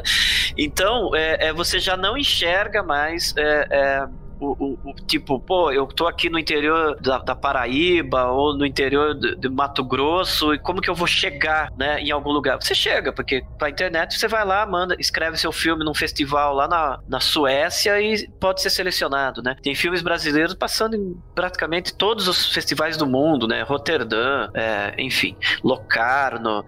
[0.58, 3.34] então, é, é, você já não enxerga mais.
[3.38, 4.08] É, é
[4.39, 8.65] o, o, o, tipo, pô, eu tô aqui no interior da, da Paraíba ou no
[8.65, 12.62] interior de, de, Mato Grosso e como que eu vou chegar, né, em algum lugar?
[12.62, 16.67] Você chega, porque pra internet você vai lá, manda, escreve seu filme num festival lá
[16.67, 19.56] na, na Suécia e pode ser selecionado, né?
[19.62, 23.62] Tem filmes brasileiros passando em praticamente todos os festivais do mundo, né?
[23.63, 26.65] Roterdã, é, enfim, Locarno,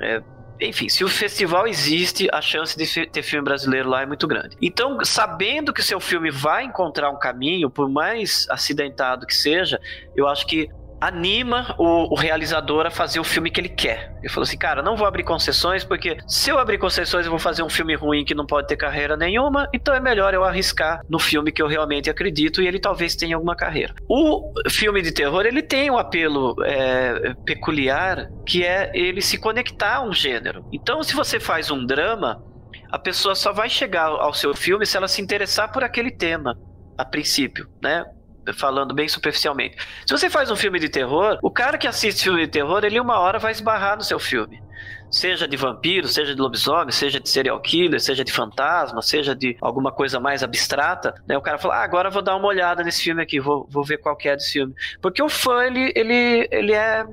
[0.00, 0.22] é,
[0.60, 4.56] enfim, se o festival existe, a chance de ter filme brasileiro lá é muito grande.
[4.60, 9.80] Então, sabendo que seu filme vai encontrar um caminho, por mais acidentado que seja,
[10.16, 10.68] eu acho que
[11.00, 14.12] anima o, o, realizador a fazer o filme que ele quer.
[14.18, 17.38] Ele falou assim, cara, não vou abrir concessões, porque se eu abrir concessões eu vou
[17.38, 21.00] fazer um filme ruim que não pode ter carreira nenhuma, então é melhor eu arriscar
[21.08, 23.94] no filme que eu realmente acredito e ele talvez tenha alguma carreira.
[24.08, 29.96] O filme de terror, ele tem um apelo é, peculiar, que é ele se conectar
[29.96, 30.64] a um gênero.
[30.72, 32.42] Então, se você faz um drama,
[32.90, 36.58] a pessoa só vai chegar ao seu filme se ela se interessar por aquele tema,
[36.96, 38.04] a princípio, né?
[38.52, 39.76] Falando bem superficialmente.
[40.06, 43.00] Se você faz um filme de terror, o cara que assiste filme de terror, ele
[43.00, 44.62] uma hora vai esbarrar no seu filme.
[45.10, 49.56] Seja de vampiro, seja de lobisomem, seja de serial killer, seja de fantasma, seja de
[49.60, 51.36] alguma coisa mais abstrata, né?
[51.36, 53.98] O cara fala, ah, agora vou dar uma olhada nesse filme aqui, vou, vou ver
[53.98, 54.74] qual que é desse filme.
[55.00, 57.06] Porque o fã, ele, ele, ele é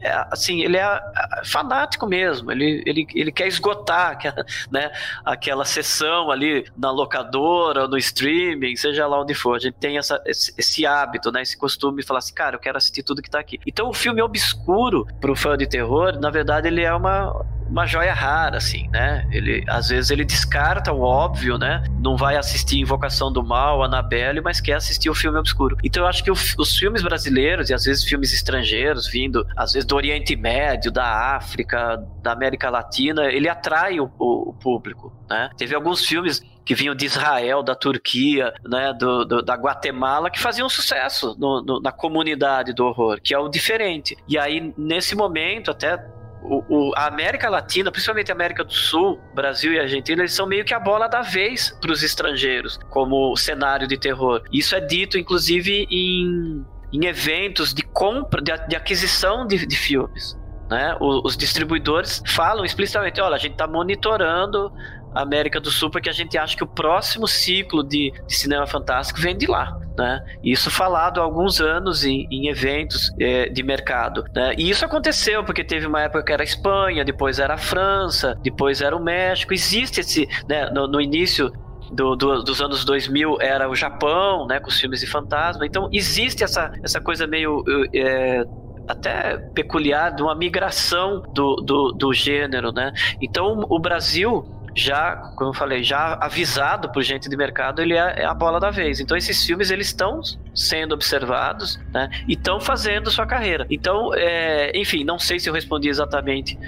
[0.00, 4.90] é, assim, ele é, é fanático mesmo, ele, ele, ele quer esgotar aquela, né,
[5.24, 9.56] aquela sessão ali na locadora, no streaming, seja lá onde for.
[9.56, 12.60] A gente tem essa, esse, esse hábito, né, esse costume de falar assim, cara, eu
[12.60, 13.60] quero assistir tudo que tá aqui.
[13.66, 18.12] Então o filme obscuro pro fã de terror, na verdade, ele é uma uma joia
[18.12, 19.26] rara, assim, né?
[19.30, 21.84] Ele, às vezes ele descarta o óbvio, né?
[22.00, 25.76] Não vai assistir Invocação do Mal, Annabelle, mas quer assistir o filme obscuro.
[25.82, 29.72] Então eu acho que o, os filmes brasileiros e às vezes filmes estrangeiros, vindo às
[29.72, 35.12] vezes do Oriente Médio, da África, da América Latina, ele atrai o, o, o público,
[35.28, 35.50] né?
[35.56, 40.38] Teve alguns filmes que vinham de Israel, da Turquia, né, do, do, da Guatemala, que
[40.38, 44.16] faziam sucesso no, no, na comunidade do horror, que é o diferente.
[44.28, 45.98] E aí, nesse momento, até
[46.42, 50.46] o, o, a América Latina, principalmente a América do Sul, Brasil e Argentina, eles são
[50.46, 54.42] meio que a bola da vez para os estrangeiros, como cenário de terror.
[54.52, 60.38] Isso é dito, inclusive, em, em eventos de compra, de, de aquisição de, de filmes.
[60.70, 60.96] Né?
[61.00, 64.72] Os, os distribuidores falam explicitamente: olha, a gente está monitorando
[65.14, 69.20] América do Sul, porque a gente acha que o próximo ciclo de, de cinema fantástico
[69.20, 69.78] vem de lá.
[69.98, 70.24] Né?
[70.42, 74.24] Isso falado há alguns anos em, em eventos é, de mercado.
[74.34, 74.54] Né?
[74.56, 78.38] E isso aconteceu porque teve uma época que era a Espanha, depois era a França,
[78.42, 79.52] depois era o México.
[79.52, 81.52] Existe esse, né, no, no início
[81.92, 85.66] do, do, dos anos 2000 era o Japão, né, com os filmes de fantasma.
[85.66, 88.44] Então existe essa, essa coisa meio é,
[88.88, 92.92] até peculiar de uma migração do, do, do gênero, né?
[93.20, 94.44] Então o Brasil
[94.74, 98.60] já, como eu falei, já avisado por gente de mercado, ele é, é a bola
[98.60, 99.00] da vez.
[99.00, 100.20] Então esses filmes eles estão
[100.54, 102.08] sendo observados, né?
[102.28, 103.66] E estão fazendo sua carreira.
[103.70, 106.58] Então, é, enfim, não sei se eu respondi exatamente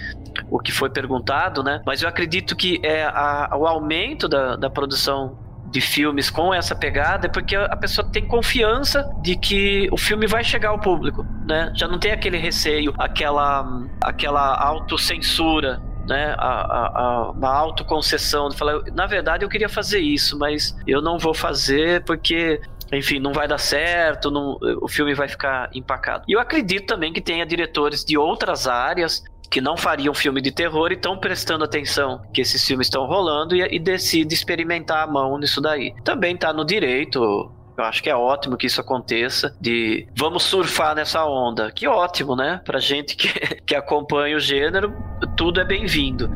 [0.50, 1.80] o que foi perguntado, né?
[1.84, 5.38] Mas eu acredito que é a, o aumento da, da produção
[5.72, 10.26] de filmes com essa pegada é porque a pessoa tem confiança de que o filme
[10.26, 11.72] vai chegar ao público, né?
[11.74, 18.57] Já não tem aquele receio, aquela aquela autocensura né, a, a, a, uma autoconcessão de
[18.57, 22.61] falar, na verdade eu queria fazer isso, mas eu não vou fazer porque
[22.92, 26.24] enfim, não vai dar certo, não, o filme vai ficar empacado.
[26.28, 30.50] E eu acredito também que tenha diretores de outras áreas que não fariam filme de
[30.50, 35.07] terror e estão prestando atenção que esses filmes estão rolando e, e decide experimentar a
[35.07, 35.94] mão nisso daí.
[36.05, 40.95] Também está no direito eu acho que é ótimo que isso aconteça, de vamos surfar
[40.95, 41.70] nessa onda.
[41.70, 42.61] Que ótimo, né?
[42.64, 43.29] Pra gente que,
[43.64, 44.95] que acompanha o gênero,
[45.37, 46.31] tudo é bem-vindo.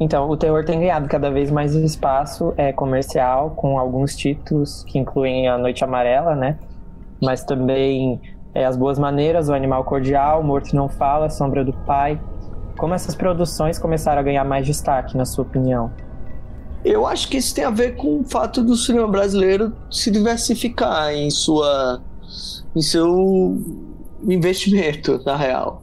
[0.00, 4.96] Então, o terror tem ganhado cada vez mais espaço é, comercial, com alguns títulos que
[4.98, 6.56] incluem A Noite Amarela, né?
[7.20, 8.20] Mas também
[8.54, 12.20] é, As Boas Maneiras, O Animal Cordial, Morto Não Fala, Sombra do Pai.
[12.76, 15.90] Como essas produções começaram a ganhar mais destaque, na sua opinião?
[16.88, 21.12] Eu acho que isso tem a ver com o fato do cinema brasileiro se diversificar
[21.12, 22.02] em sua
[22.74, 23.62] em seu
[24.26, 25.82] investimento, na real.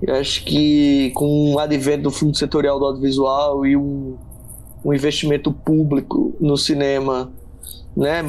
[0.00, 4.16] Eu acho que com o advento do fundo setorial do audiovisual e um,
[4.84, 7.32] um investimento público no cinema
[7.96, 8.22] né,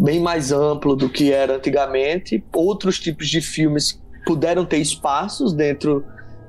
[0.00, 6.04] bem mais amplo do que era antigamente, outros tipos de filmes puderam ter espaços dentro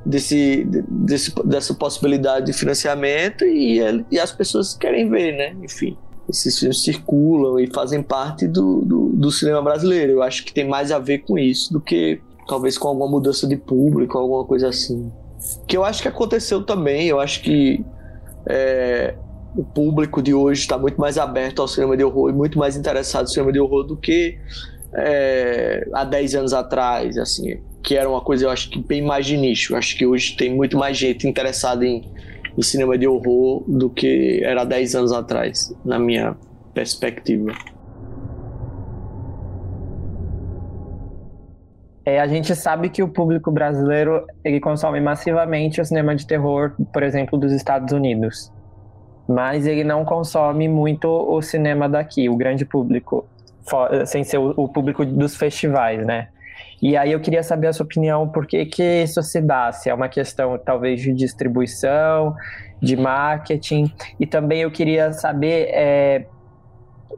[0.05, 3.79] desse, desse, dessa possibilidade de financiamento e,
[4.11, 5.55] e as pessoas querem ver, né?
[5.63, 5.97] Enfim,
[6.29, 10.13] esses filmes circulam e fazem parte do, do, do, cinema brasileiro.
[10.13, 13.47] Eu acho que tem mais a ver com isso do que talvez com alguma mudança
[13.47, 15.11] de público, alguma coisa assim.
[15.67, 17.07] Que eu acho que aconteceu também.
[17.07, 17.83] Eu acho que
[18.45, 19.15] é,
[19.55, 22.75] o público de hoje está muito mais aberto ao cinema de horror e muito mais
[22.75, 24.37] interessado no cinema de horror do que
[24.95, 29.25] é, há 10 anos atrás, assim que era uma coisa, eu acho que bem mais
[29.25, 29.73] de nicho.
[29.73, 32.09] Eu acho que hoje tem muito mais gente interessada em,
[32.57, 36.35] em cinema de horror do que era 10 anos atrás, na minha
[36.73, 37.51] perspectiva.
[42.05, 46.73] É, a gente sabe que o público brasileiro ele consome massivamente o cinema de terror,
[46.91, 48.51] por exemplo, dos Estados Unidos.
[49.27, 53.25] Mas ele não consome muito o cinema daqui, o grande público.
[54.05, 56.29] Sem ser o, público dos festivais, né?
[56.81, 59.71] E aí eu queria saber a sua opinião, por que, que isso se dá?
[59.71, 62.35] Se é uma questão talvez de distribuição,
[62.81, 66.25] de marketing, e também eu queria saber é,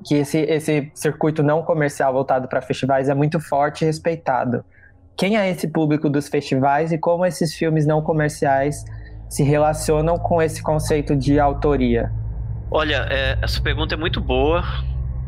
[0.05, 4.63] que esse, esse circuito não comercial voltado para festivais é muito forte e respeitado.
[5.17, 8.85] Quem é esse público dos festivais e como esses filmes não comerciais
[9.27, 12.11] se relacionam com esse conceito de autoria?
[12.69, 14.63] Olha, é, essa pergunta é muito boa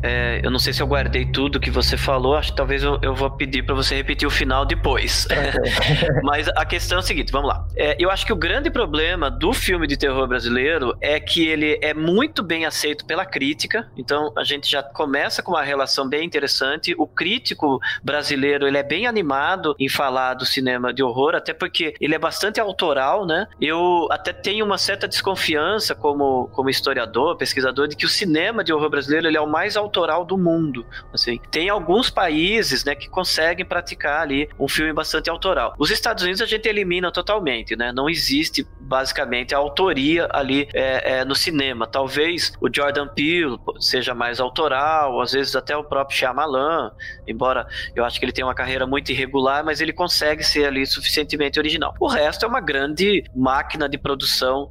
[0.02, 2.98] é, eu não sei se eu guardei tudo que você falou, acho que talvez eu,
[3.02, 5.26] eu vou pedir para você repetir o final depois.
[6.22, 7.66] Mas a questão é a seguinte, vamos lá.
[7.76, 11.78] É, eu acho que o grande problema do filme de terror brasileiro é que ele
[11.82, 16.24] é muito bem aceito pela crítica, então a gente já começa com uma relação bem
[16.24, 16.94] interessante.
[16.96, 21.94] O crítico brasileiro ele é bem animado em falar do cinema de horror, até porque
[22.00, 23.46] ele é bastante autoral, né?
[23.60, 28.72] Eu até tenho uma certa desconfiança como, como historiador, pesquisador, de que o cinema de
[28.72, 30.86] horror brasileiro ele é o mais autoral autoral do mundo.
[31.12, 35.74] Assim, tem alguns países, né, que conseguem praticar ali um filme bastante autoral.
[35.78, 37.90] Os Estados Unidos a gente elimina totalmente, né?
[37.92, 41.86] Não existe basicamente a autoria ali é, é, no cinema.
[41.86, 46.92] Talvez o Jordan Peele seja mais autoral, às vezes até o próprio Shyamalan,
[47.26, 50.86] embora eu acho que ele tem uma carreira muito irregular, mas ele consegue ser ali
[50.86, 51.94] suficientemente original.
[51.98, 54.68] O resto é uma grande máquina de produção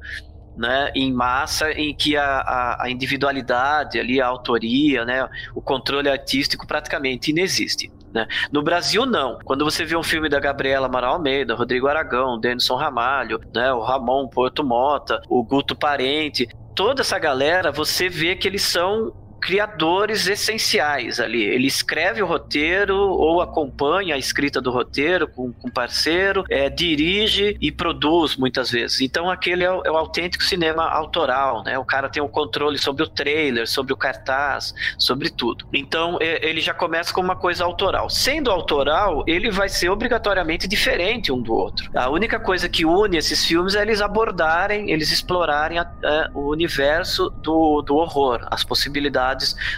[0.58, 6.66] né, em massa, em que a, a, individualidade ali, a autoria, né, o controle artístico
[6.66, 7.92] praticamente inexiste.
[8.12, 8.26] Né?
[8.50, 9.38] No Brasil, não.
[9.44, 13.80] Quando você vê um filme da Gabriela Amaral Almeida, Rodrigo Aragão, Denison Ramalho, né, o
[13.80, 20.26] Ramon Porto Mota, o Guto Parente, toda essa galera, você vê que eles são criadores
[20.26, 21.42] essenciais ali.
[21.42, 27.56] Ele escreve o roteiro ou acompanha a escrita do roteiro com, com parceiro, é, dirige
[27.60, 29.00] e produz muitas vezes.
[29.00, 31.78] Então aquele é o, é o, autêntico cinema autoral, né?
[31.78, 35.66] O cara tem o controle sobre o trailer, sobre o cartaz, sobre tudo.
[35.72, 38.10] Então é, ele já começa com uma coisa autoral.
[38.10, 41.90] Sendo autoral, ele vai ser obrigatoriamente diferente um do outro.
[41.94, 46.50] A única coisa que une esses filmes é eles abordarem, eles explorarem a, a, o
[46.50, 49.27] universo do, do horror, as possibilidades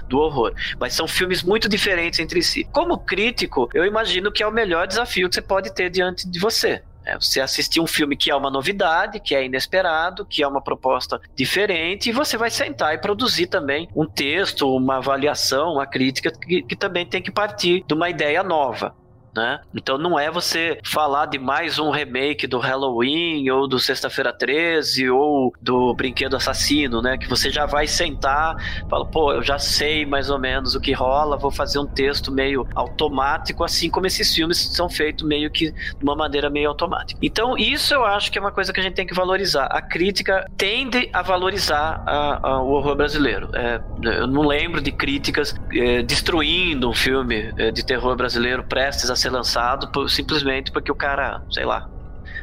[0.09, 0.53] do horror.
[0.79, 2.65] Mas são filmes muito diferentes entre si.
[2.65, 6.39] Como crítico, eu imagino que é o melhor desafio que você pode ter diante de
[6.39, 6.83] você.
[7.05, 10.61] É você assistir um filme que é uma novidade, que é inesperado, que é uma
[10.61, 16.31] proposta diferente, e você vai sentar e produzir também um texto, uma avaliação, uma crítica
[16.31, 18.95] que, que também tem que partir de uma ideia nova
[19.35, 19.61] né?
[19.75, 25.11] Então não é você falar de mais um remake do Halloween ou do Sexta-feira 13
[25.11, 27.17] ou do Brinquedo Assassino, né?
[27.17, 28.57] Que você já vai sentar,
[28.89, 32.33] fala, pô, eu já sei mais ou menos o que rola, vou fazer um texto
[32.33, 37.19] meio automático, assim como esses filmes são feitos meio que de uma maneira meio automática.
[37.23, 39.67] Então isso eu acho que é uma coisa que a gente tem que valorizar.
[39.67, 43.51] A crítica tende a valorizar a, a, o horror brasileiro.
[43.55, 49.11] É, eu não lembro de críticas é, destruindo um filme é, de terror brasileiro prestes
[49.11, 51.89] a ser lançado por, simplesmente porque o cara, sei lá,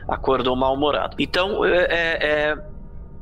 [0.07, 1.15] acordou mal-humorado.
[1.19, 2.57] Então, é, é, é,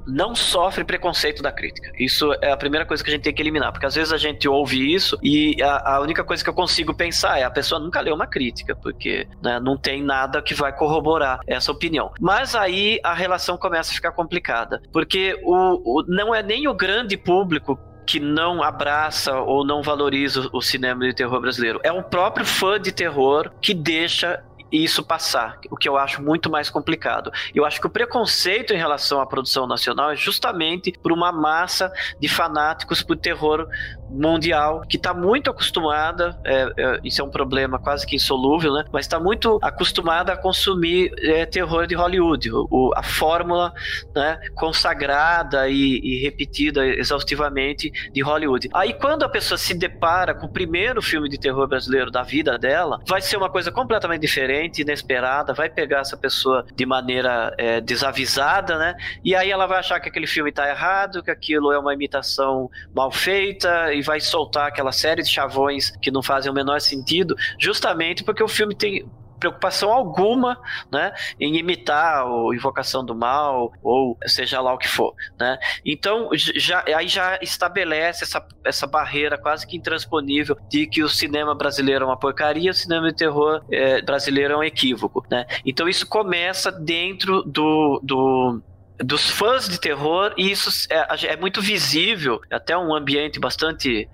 [0.07, 1.91] não sofre preconceito da crítica.
[1.97, 4.17] Isso é a primeira coisa que a gente tem que eliminar, porque às vezes a
[4.17, 7.79] gente ouve isso e a, a única coisa que eu consigo pensar é a pessoa
[7.79, 12.11] nunca leu uma crítica, porque né, não tem nada que vai corroborar essa opinião.
[12.19, 16.73] Mas aí a relação começa a ficar complicada, porque o, o não é nem o
[16.73, 21.79] grande público que não abraça ou não valoriza o cinema de terror brasileiro.
[21.83, 26.49] É o próprio fã de terror que deixa isso passar, o que eu acho muito
[26.49, 27.31] mais complicado.
[27.53, 31.91] Eu acho que o preconceito em relação à produção nacional é justamente por uma massa
[32.19, 33.67] de fanáticos por terror
[34.09, 38.85] mundial que está muito acostumada, é, é, isso é um problema quase que insolúvel, né?
[38.91, 43.73] Mas está muito acostumada a consumir é, terror de Hollywood, o, a fórmula
[44.15, 48.69] né, consagrada e, e, repetida exaustivamente de Hollywood.
[48.73, 52.57] Aí quando a pessoa se depara com o primeiro filme de terror brasileiro da vida
[52.57, 57.81] dela, vai ser uma coisa completamente diferente, inesperada, vai pegar essa pessoa de maneira é,
[57.81, 58.95] desavisada, né?
[59.23, 62.69] E aí ela vai achar que aquele filme está errado, que aquilo é uma imitação
[62.93, 67.35] mal feita e vai soltar aquela série de chavões que não fazem o menor sentido,
[67.59, 69.05] justamente porque o filme tem
[69.39, 70.59] preocupação alguma,
[70.91, 75.57] né, em imitar o Invocação do Mal ou seja lá o que for, né?
[75.85, 81.53] Então já aí já estabelece essa, essa barreira quase que intransponível de que o cinema
[81.53, 85.45] brasileiro é uma porcaria, o cinema de terror é, brasileiro é um equívoco, né?
[85.65, 88.61] Então isso começa dentro do, do
[89.03, 94.07] dos fãs de terror e isso é, é muito visível, até um ambiente bastante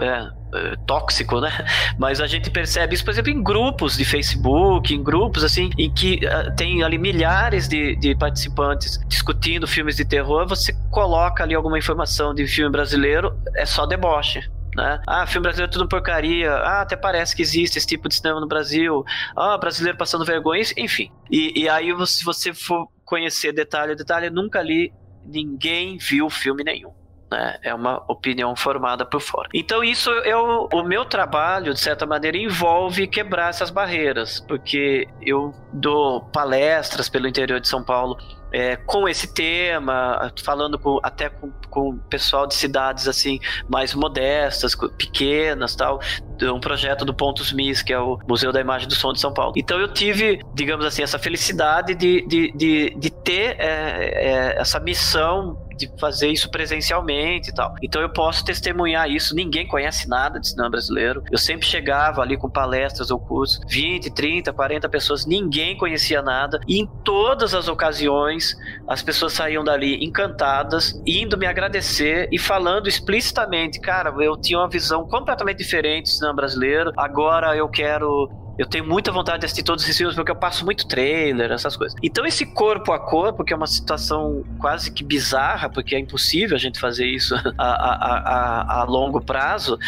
[0.00, 1.50] é, é, tóxico, né?
[1.98, 5.92] Mas a gente percebe isso, por exemplo, em grupos de Facebook, em grupos assim, em
[5.92, 11.54] que uh, tem ali milhares de, de participantes discutindo filmes de terror, você coloca ali
[11.54, 14.40] alguma informação de filme brasileiro, é só deboche.
[14.76, 15.00] né?
[15.06, 16.52] Ah, filme brasileiro é tudo porcaria.
[16.52, 19.04] Ah, até parece que existe esse tipo de cinema no Brasil.
[19.34, 21.10] Ah, brasileiro passando vergonha, enfim.
[21.30, 24.92] E, e aí, se você for conhecer detalhe a detalhe, nunca li,
[25.24, 26.92] ninguém viu filme nenhum.
[27.30, 27.58] Né?
[27.62, 29.48] É uma opinião formada por fora.
[29.54, 35.08] Então, isso é o, o meu trabalho, de certa maneira, envolve quebrar essas barreiras, porque
[35.22, 38.18] eu dou palestras pelo interior de São Paulo
[38.52, 43.38] é, com esse tema, falando com, até com, com pessoal de cidades assim
[43.68, 46.00] mais modestas, pequenas, tal,
[46.42, 49.32] um projeto do Pontos Mis, que é o Museu da Imagem do Som de São
[49.32, 49.54] Paulo.
[49.56, 54.78] Então eu tive, digamos assim, essa felicidade de, de, de, de ter é, é, essa
[54.80, 57.74] missão de fazer isso presencialmente e tal.
[57.82, 59.34] Então eu posso testemunhar isso.
[59.34, 61.22] Ninguém conhece nada de cinema brasileiro.
[61.30, 66.60] Eu sempre chegava ali com palestras ou cursos, 20, 30, 40 pessoas, ninguém conhecia nada.
[66.66, 68.56] E em todas as ocasiões,
[68.86, 74.68] as pessoas saíam dali encantadas, indo me agradecer e falando explicitamente, cara, eu tinha uma
[74.68, 76.92] visão completamente diferente do cinema brasileiro.
[76.96, 80.64] Agora eu quero eu tenho muita vontade de assistir todos esses filmes porque eu passo
[80.64, 81.96] muito trailer, essas coisas.
[82.02, 86.56] Então, esse corpo a corpo, que é uma situação quase que bizarra, porque é impossível
[86.56, 89.78] a gente fazer isso a, a, a, a longo prazo,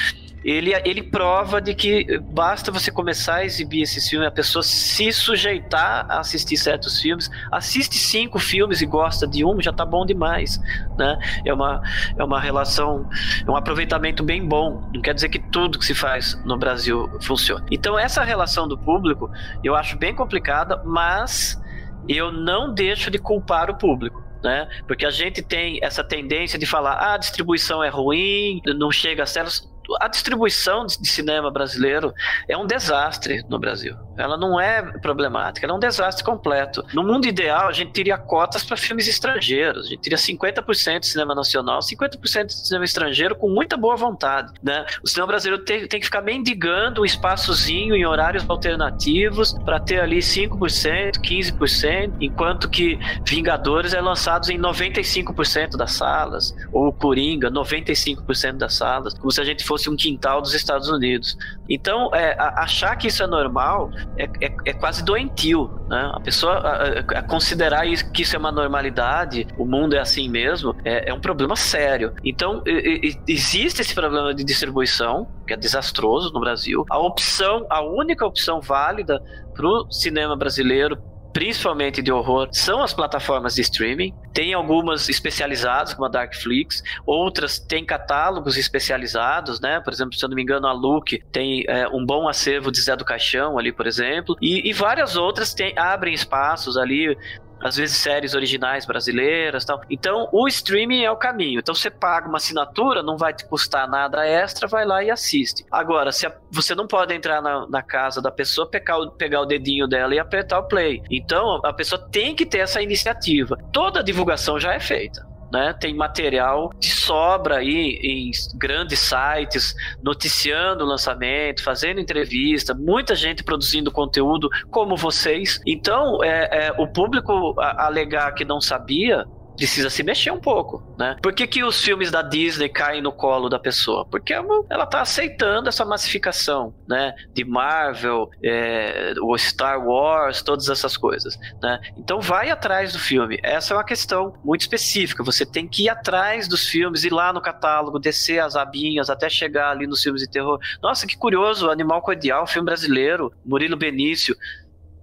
[0.45, 5.12] ele, ele prova de que basta você começar a exibir esse filme, a pessoa se
[5.12, 10.07] sujeitar a assistir certos filmes, assiste cinco filmes e gosta de um, já tá bom
[10.07, 10.59] demais,
[10.99, 11.18] né?
[11.45, 11.82] É uma,
[12.16, 13.09] é uma relação,
[13.47, 14.88] é um aproveitamento bem bom.
[14.95, 17.66] Não quer dizer que tudo que se faz no Brasil funcione.
[17.70, 19.30] Então essa relação do público
[19.62, 21.61] eu acho bem complicada, mas
[22.09, 24.30] eu não deixo de culpar o público.
[24.43, 24.66] Né?
[24.86, 29.22] Porque a gente tem essa tendência de falar, ah, a distribuição é ruim, não chega
[29.22, 29.70] a celas
[30.01, 32.12] a distribuição de cinema brasileiro
[32.49, 33.97] é um desastre no Brasil.
[34.17, 36.85] Ela não é problemática, ela é um desastre completo.
[36.93, 39.87] No mundo ideal, a gente teria cotas para filmes estrangeiros.
[39.87, 44.53] A gente teria 50% de cinema nacional, 50% de cinema estrangeiro com muita boa vontade.
[44.63, 44.85] Né?
[45.03, 50.01] O cinema brasileiro tem, tem que ficar mendigando um espaçozinho em horários alternativos para ter
[50.01, 58.57] ali 5%, 15%, enquanto que Vingadores é lançado em 95% das salas, ou Coringa, 95%
[58.57, 61.37] das salas, como se a gente fosse um quintal dos Estados Unidos.
[61.69, 66.11] Então, é, achar que isso é normal é, é, é quase doentio, né?
[66.15, 70.29] A pessoa a, a considerar isso, que isso é uma normalidade, o mundo é assim
[70.29, 72.13] mesmo, é, é um problema sério.
[72.25, 76.85] Então, e, e, existe esse problema de distribuição, que é desastroso no Brasil.
[76.91, 79.23] A opção, a única opção válida
[79.55, 80.99] para o cinema brasileiro,
[81.33, 84.14] principalmente de horror, são as plataformas de streaming.
[84.33, 89.81] Tem algumas especializadas, como a Darkflix, outras têm catálogos especializados, né?
[89.81, 92.81] Por exemplo, se eu não me engano, a Look tem é, um bom acervo de
[92.81, 97.16] Zé do Caixão ali, por exemplo, e, e várias outras abrem espaços ali
[97.63, 99.81] às vezes séries originais brasileiras tal.
[99.91, 101.61] Então, o streaming é o caminho.
[101.61, 105.65] Então, você paga uma assinatura, não vai te custar nada extra, vai lá e assiste.
[105.71, 109.41] Agora, se a, você não pode entrar na, na casa da pessoa, pegar o, pegar
[109.41, 111.03] o dedinho dela e apertar o play.
[111.11, 113.57] Então, a pessoa tem que ter essa iniciativa.
[113.73, 115.73] Toda a divulgação já é feita né?
[115.73, 123.43] Tem material de sobra aí em grandes sites, noticiando o lançamento, fazendo entrevista, muita gente
[123.43, 125.61] produzindo conteúdo como vocês.
[125.67, 129.27] Então, é, é o público alegar que não sabia
[129.61, 131.19] precisa se mexer um pouco, né?
[131.23, 134.07] Por que, que os filmes da Disney caem no colo da pessoa?
[134.07, 137.15] Porque ela está aceitando essa massificação, né?
[137.35, 141.79] De Marvel, é, o Star Wars, todas essas coisas, né?
[141.99, 143.39] Então vai atrás do filme.
[143.43, 145.23] Essa é uma questão muito específica.
[145.23, 149.29] Você tem que ir atrás dos filmes, ir lá no catálogo, descer as abinhas até
[149.29, 150.59] chegar ali nos filmes de terror.
[150.83, 154.35] Nossa, que curioso, Animal Cordial, filme brasileiro, Murilo Benício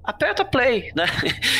[0.07, 1.05] aperta play, né?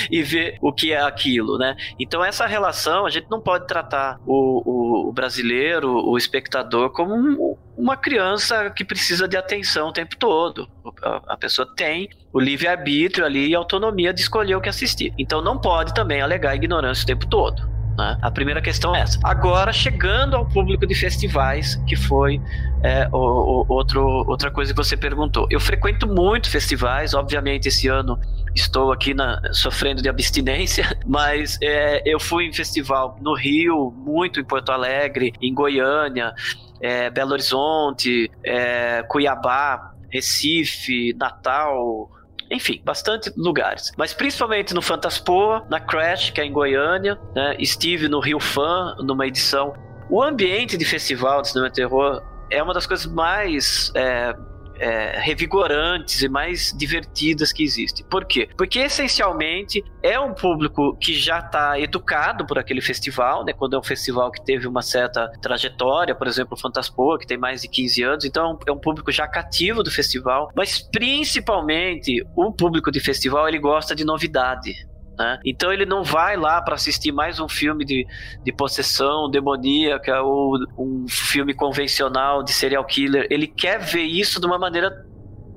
[0.09, 1.75] e vê o que é aquilo, né?
[1.99, 7.13] Então essa relação a gente não pode tratar o, o, o brasileiro, o espectador, como
[7.13, 10.69] um, uma criança que precisa de atenção o tempo todo.
[11.03, 15.13] A, a pessoa tem o livre-arbítrio ali e autonomia de escolher o que assistir.
[15.17, 17.76] Então não pode também alegar ignorância o tempo todo.
[17.97, 18.17] Né?
[18.21, 19.19] A primeira questão é essa.
[19.23, 22.39] Agora, chegando ao público de festivais, que foi
[22.83, 25.47] é, o, o, outro, outra coisa que você perguntou.
[25.49, 28.19] Eu frequento muito festivais, obviamente esse ano
[28.53, 34.39] estou aqui na, sofrendo de abstinência, mas é, eu fui em festival no Rio, muito
[34.39, 36.33] em Porto Alegre, em Goiânia,
[36.79, 42.11] é, Belo Horizonte, é, Cuiabá, Recife, Natal,
[42.49, 43.91] enfim, bastante lugares.
[43.97, 47.55] Mas principalmente no Fantaspoa, na Crash, que é em Goiânia, né?
[47.59, 49.73] estive no Rio Fan, numa edição.
[50.09, 54.33] O ambiente de festival de cinema terror é uma das coisas mais é,
[54.79, 58.05] é, revigorantes e mais divertidas que existem.
[58.09, 58.49] Por quê?
[58.57, 63.53] Porque essencialmente é um público que já está educado por aquele festival, né?
[63.53, 67.37] Quando é um festival que teve uma certa trajetória, por exemplo, o Fantaspoa, que tem
[67.37, 72.51] mais de 15 anos, então é um público já cativo do festival, mas principalmente o
[72.51, 74.73] público de festival ele gosta de novidade.
[75.17, 75.39] Né?
[75.43, 78.05] Então ele não vai lá para assistir mais um filme de,
[78.43, 83.25] de possessão demoníaca ou um filme convencional de serial killer.
[83.29, 85.05] Ele quer ver isso de uma maneira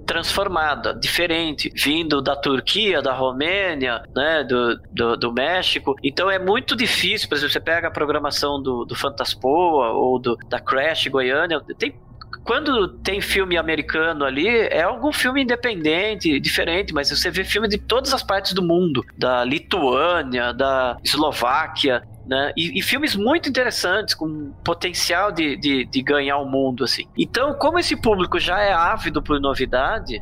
[0.06, 5.94] transformada, diferente, vindo da Turquia, da Romênia, né, do, do, do, México.
[6.02, 10.36] Então é muito difícil, por exemplo, você pega a programação do, do Fantaspoa ou do,
[10.48, 11.94] da Crash Goiânia, tem
[12.44, 17.78] quando tem filme americano ali, é algum filme independente, diferente, mas você vê filme de
[17.78, 22.52] todas as partes do mundo, da Lituânia, da Eslováquia, né?
[22.56, 27.04] E, e, filmes muito interessantes, com potencial de, de, de, ganhar o mundo, assim.
[27.18, 30.20] Então, como esse público já é ávido por novidade,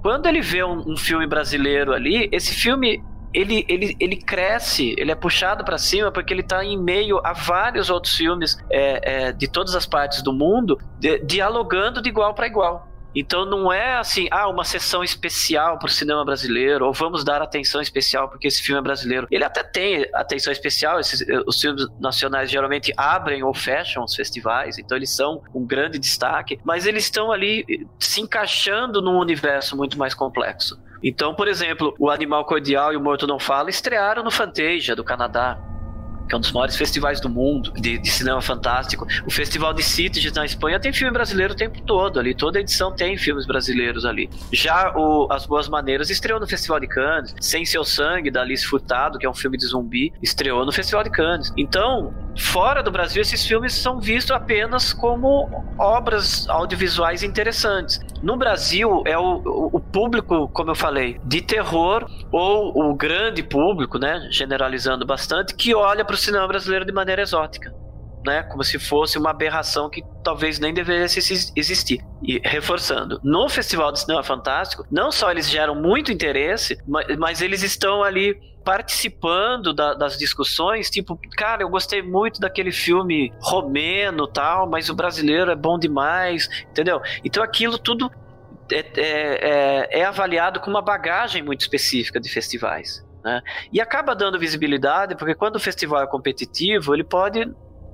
[0.00, 3.02] quando ele vê um, um filme brasileiro ali, esse filme
[3.32, 7.32] ele, ele, ele cresce, ele é puxado para cima porque ele está em meio a
[7.32, 12.34] vários outros filmes é, é, de todas as partes do mundo, de, dialogando de igual
[12.34, 12.90] para igual.
[13.14, 17.42] Então não é assim, ah, uma sessão especial para o cinema brasileiro, ou vamos dar
[17.42, 19.26] atenção especial porque esse filme é brasileiro.
[19.30, 24.78] Ele até tem atenção especial, esses, os filmes nacionais geralmente abrem ou fecham os festivais,
[24.78, 27.64] então eles são um grande destaque, mas eles estão ali
[27.98, 30.78] se encaixando num universo muito mais complexo.
[31.02, 35.04] Então, por exemplo, o Animal Cordial e o Morto Não Fala estrearam no Fantasia do
[35.04, 35.58] Canadá
[36.30, 39.04] que é um dos maiores festivais do mundo de, de cinema fantástico.
[39.26, 42.92] O Festival de Sitges na Espanha tem filme brasileiro o tempo todo ali, toda edição
[42.92, 44.30] tem filmes brasileiros ali.
[44.52, 48.64] Já o As Boas Maneiras estreou no Festival de Cannes, Sem Seu Sangue, da Alice
[48.64, 51.52] Furtado, que é um filme de zumbi, estreou no Festival de Cannes.
[51.56, 58.00] Então, fora do Brasil, esses filmes são vistos apenas como obras audiovisuais interessantes.
[58.22, 63.98] No Brasil, é o, o público, como eu falei, de terror, ou o grande público,
[63.98, 67.72] né, generalizando bastante, que olha para cinema brasileiro de maneira exótica.
[68.26, 72.04] Né, como se fosse uma aberração que talvez nem devesse existir.
[72.22, 77.40] E reforçando, no Festival de Cinema Fantástico, não só eles geram muito interesse, mas, mas
[77.40, 78.38] eles estão ali
[78.70, 84.94] participando da, das discussões, tipo, cara, eu gostei muito daquele filme romeno tal, mas o
[84.94, 87.02] brasileiro é bom demais, entendeu?
[87.24, 88.08] Então aquilo tudo
[88.70, 93.04] é, é, é, é avaliado com uma bagagem muito específica de festivais.
[93.24, 93.42] Né?
[93.72, 97.52] E acaba dando visibilidade, porque quando o festival é competitivo, ele pode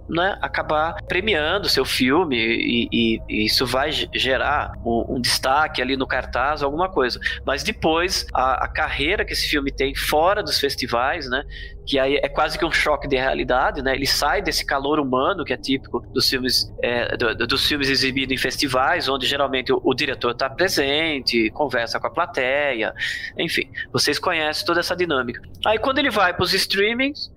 [0.09, 5.96] né, acabar premiando seu filme e, e, e isso vai gerar um, um, destaque ali
[5.96, 7.18] no cartaz, alguma coisa.
[7.44, 11.44] Mas depois, a, a, carreira que esse filme tem fora dos festivais, né,
[11.84, 15.44] que aí é quase que um choque de realidade, né, ele sai desse calor humano
[15.44, 19.80] que é típico dos filmes, é, do, dos filmes exibidos em festivais, onde geralmente o,
[19.82, 22.94] o diretor está presente, conversa com a plateia,
[23.36, 25.40] enfim, vocês conhecem toda essa dinâmica.
[25.64, 27.32] Aí quando ele vai para os streamings,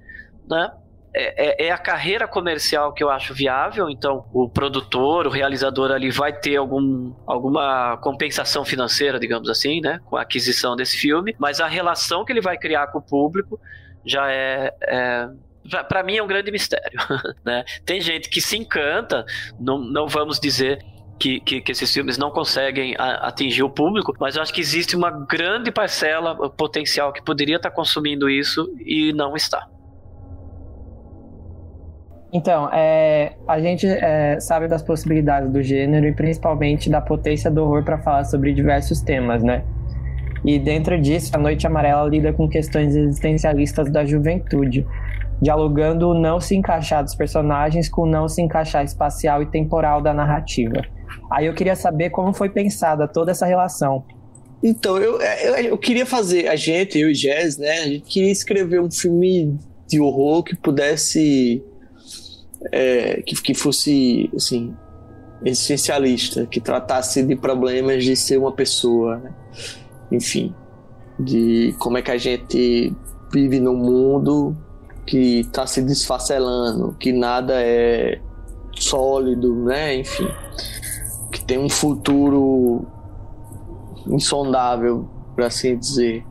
[0.48, 0.72] né,
[1.14, 5.92] é, é, é, a carreira comercial que eu acho viável, então o produtor, o realizador
[5.92, 11.36] ali vai ter algum, alguma compensação financeira, digamos assim, né, com a aquisição desse filme,
[11.40, 13.60] mas a relação que ele vai criar com o público
[14.06, 15.28] já é, é
[15.88, 17.00] para mim é um grande mistério,
[17.46, 17.64] né?
[17.86, 19.26] Tem gente que se encanta,
[19.60, 20.80] não, não vamos dizer
[21.20, 24.96] que, que, que, esses filmes não conseguem atingir o público, mas eu acho que existe
[24.96, 29.68] uma grande parcela potencial que poderia estar consumindo isso e não está.
[32.32, 37.64] Então, é, a gente é, sabe das possibilidades do gênero e principalmente da potência do
[37.64, 39.64] horror para falar sobre diversos temas, né?
[40.46, 44.86] E dentro disso, a Noite Amarela lida com questões existencialistas da juventude,
[45.42, 50.02] dialogando o não se encaixar dos personagens com o não se encaixar espacial e temporal
[50.02, 50.82] da narrativa.
[51.32, 54.04] Aí eu queria saber como foi pensada toda essa relação.
[54.62, 57.80] Então, eu, eu, eu queria fazer, a gente, eu e Jazz, né?
[57.80, 59.58] A gente queria escrever um filme
[59.88, 61.64] de horror que pudesse
[62.72, 64.76] é, que, que fosse assim
[65.44, 69.34] existencialista, que tratasse de problemas de ser uma pessoa, né?
[70.12, 70.54] enfim,
[71.20, 72.94] de como é que a gente
[73.32, 74.56] vive num mundo
[75.06, 78.20] que está se desfacelando, que nada é
[78.76, 79.96] sólido, né?
[79.96, 80.28] Enfim,
[81.32, 82.86] que tem um futuro
[84.08, 86.26] insondável, por assim dizer.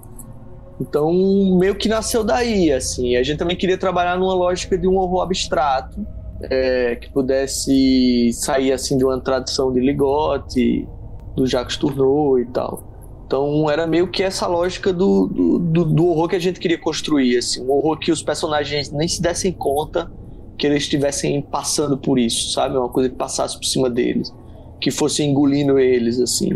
[0.81, 1.13] Então,
[1.59, 3.17] meio que nasceu daí, assim.
[3.17, 6.07] A gente também queria trabalhar numa lógica de um horror abstrato,
[6.43, 10.89] é, que pudesse sair assim de uma tradição de Ligote,
[11.35, 12.89] do Jacques Tourneur e tal.
[13.27, 17.37] Então era meio que essa lógica do, do, do, horror que a gente queria construir,
[17.37, 20.11] assim, um horror que os personagens nem se dessem conta
[20.57, 22.77] que eles estivessem passando por isso, sabe?
[22.77, 24.35] Uma coisa que passasse por cima deles,
[24.81, 26.51] que fosse engolindo eles, assim.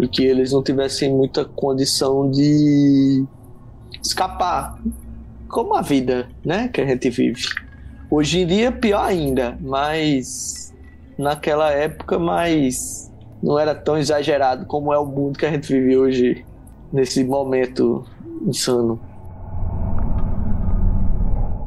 [0.00, 3.24] e que eles não tivessem muita condição de
[4.02, 4.82] escapar,
[5.48, 7.40] como a vida, né, que a gente vive.
[8.10, 10.74] Hoje em dia pior ainda, mas
[11.18, 13.10] naquela época mais
[13.42, 16.44] não era tão exagerado como é o mundo que a gente vive hoje
[16.92, 18.04] nesse momento
[18.46, 19.00] insano.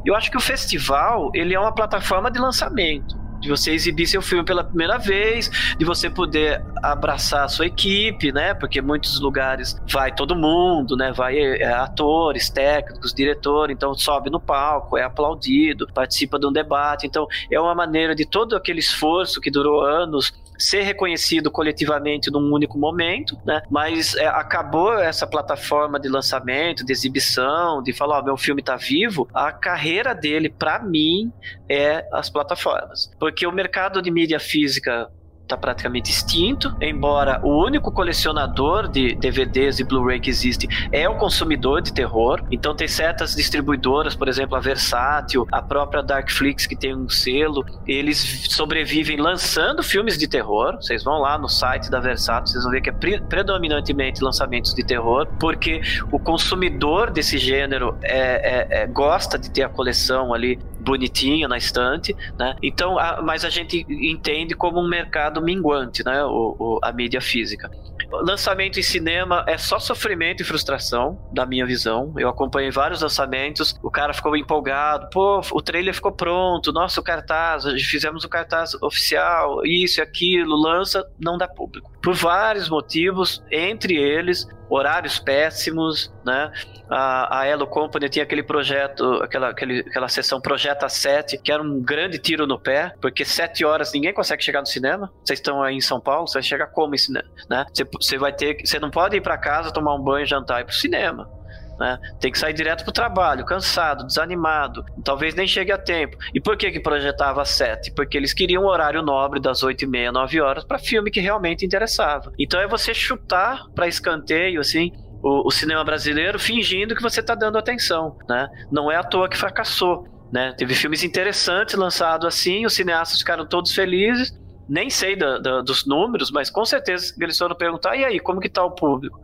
[0.04, 4.22] Eu acho que o festival ele é uma plataforma de lançamento de você exibir seu
[4.22, 8.54] filme pela primeira vez, de você poder abraçar a sua equipe, né?
[8.54, 11.12] Porque muitos lugares vai todo mundo, né?
[11.12, 17.06] Vai é, atores, técnicos, diretor, então sobe no palco, é aplaudido, participa de um debate.
[17.06, 22.52] Então é uma maneira de todo aquele esforço que durou anos ser reconhecido coletivamente num
[22.52, 23.62] único momento, né?
[23.70, 28.76] Mas é, acabou essa plataforma de lançamento, de exibição, de falar, ó, meu filme tá
[28.76, 29.28] vivo.
[29.32, 31.32] A carreira dele, para mim,
[31.68, 35.10] é as plataformas, porque o mercado de mídia física
[35.48, 41.16] está praticamente extinto, embora o único colecionador de DVDs e Blu-ray que existe é o
[41.16, 42.42] consumidor de terror.
[42.50, 47.64] Então tem certas distribuidoras, por exemplo, a Versátil, a própria Darkflix que tem um selo,
[47.86, 50.76] eles sobrevivem lançando filmes de terror.
[50.76, 54.74] Vocês vão lá no site da Versátil, vocês vão ver que é pre predominantemente lançamentos
[54.74, 55.80] de terror, porque
[56.12, 61.56] o consumidor desse gênero é, é, é, gosta de ter a coleção ali bonitinha na
[61.56, 62.56] estante, né?
[62.62, 66.24] Então, a, mas a gente entende como um mercado minguante, né?
[66.24, 67.70] O, o, a mídia física.
[68.10, 72.14] Lançamento em cinema é só sofrimento e frustração, da minha visão.
[72.16, 77.04] Eu acompanhei vários lançamentos, o cara ficou empolgado, pô, o trailer ficou pronto, nossa, o
[77.04, 81.92] cartaz, fizemos o cartaz oficial, isso e aquilo, lança, não dá público.
[82.02, 86.50] Por vários motivos, entre eles horários péssimos, né?
[86.90, 91.62] A, a Elo Company tinha aquele projeto, aquela, aquele, aquela sessão Projeta 7, que era
[91.62, 95.12] um grande tiro no pé, porque sete horas ninguém consegue chegar no cinema.
[95.24, 97.66] Vocês estão aí em São Paulo, você vai chegar como em cinema, né?
[97.72, 100.62] Você, você vai ter, você não pode ir para casa tomar um banho, jantar e
[100.62, 101.37] ir pro cinema.
[101.78, 101.98] Né?
[102.18, 106.16] Tem que sair direto pro trabalho, cansado, desanimado, talvez nem chegue a tempo.
[106.34, 107.92] E por que que projetava às sete?
[107.92, 111.20] Porque eles queriam um horário nobre das oito e meia, nove horas para filme que
[111.20, 112.32] realmente interessava.
[112.38, 117.34] Então é você chutar para escanteio assim o, o, cinema brasileiro fingindo que você está
[117.34, 118.48] dando atenção, né?
[118.70, 120.52] Não é à toa que fracassou, né?
[120.56, 124.36] Teve filmes interessantes lançados assim, os cineastas ficaram todos felizes.
[124.68, 128.38] Nem sei da, da, dos números, mas com certeza eles foram perguntar: e aí, como
[128.38, 129.18] que tá o público?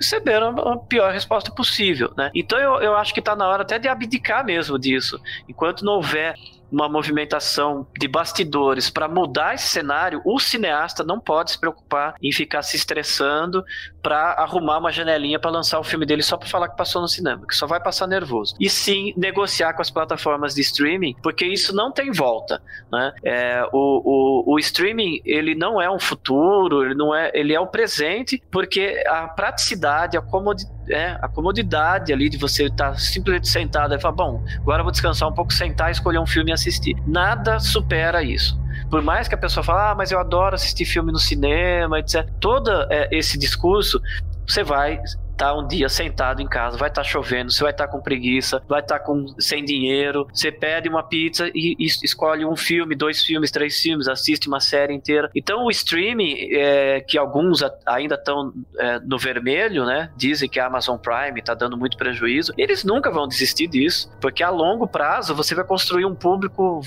[0.00, 2.30] Receberam a pior resposta possível, né?
[2.34, 5.20] Então eu, eu acho que está na hora até de abdicar mesmo disso.
[5.46, 6.34] Enquanto não houver
[6.70, 12.32] uma movimentação de bastidores para mudar esse cenário, o cineasta não pode se preocupar em
[12.32, 13.64] ficar se estressando
[14.02, 17.08] para arrumar uma janelinha para lançar o filme dele só para falar que passou no
[17.08, 18.54] cinema, que só vai passar nervoso.
[18.58, 23.12] E sim negociar com as plataformas de streaming, porque isso não tem volta, né?
[23.22, 27.60] É, o, o, o streaming ele não é um futuro, ele não é, ele é
[27.60, 32.98] o presente, porque a praticidade, a comodidade é, a comodidade ali de você estar tá
[32.98, 36.50] simplesmente sentado e falar, bom, agora eu vou descansar um pouco, sentar, escolher um filme
[36.50, 36.96] e assistir.
[37.06, 38.60] Nada supera isso.
[38.90, 42.28] Por mais que a pessoa fale, ah, mas eu adoro assistir filme no cinema, etc.
[42.40, 44.00] Todo é, esse discurso,
[44.46, 45.00] você vai
[45.40, 48.02] tá um dia sentado em casa, vai estar tá chovendo, você vai estar tá com
[48.02, 52.94] preguiça, vai estar com sem dinheiro, você pede uma pizza e, e, escolhe um filme,
[52.94, 55.30] dois filmes, três filmes, assiste uma série inteira.
[55.34, 60.10] Então o streaming, é, que alguns ainda estão é, no vermelho, né?
[60.14, 62.52] Dizem que a Amazon Prime está dando muito prejuízo.
[62.58, 66.82] Eles nunca vão desistir disso, porque a longo prazo você vai construir um público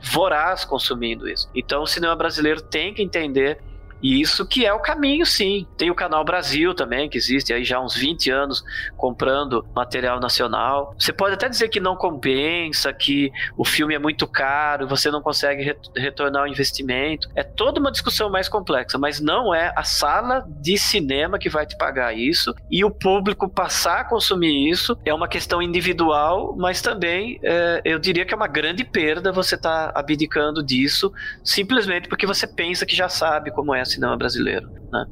[0.00, 1.50] voraz consumindo isso.
[1.54, 3.58] Então o cinema brasileiro tem que entender
[4.02, 5.66] e isso que é o caminho, sim.
[5.76, 8.64] Tem o Canal Brasil também, que existe aí já há uns 20 anos
[8.96, 10.94] comprando material nacional.
[10.98, 15.22] Você pode até dizer que não compensa, que o filme é muito caro, você não
[15.22, 17.28] consegue retornar o investimento.
[17.34, 21.66] É toda uma discussão mais complexa, mas não é a sala de cinema que vai
[21.66, 26.80] te pagar isso e o público passar a consumir isso é uma questão individual, mas
[26.80, 32.08] também é, eu diria que é uma grande perda você estar tá abdicando disso simplesmente
[32.08, 35.04] porque você pensa que já sabe como é cinema brasileiro, né?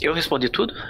[0.00, 0.72] Eu respondi tudo?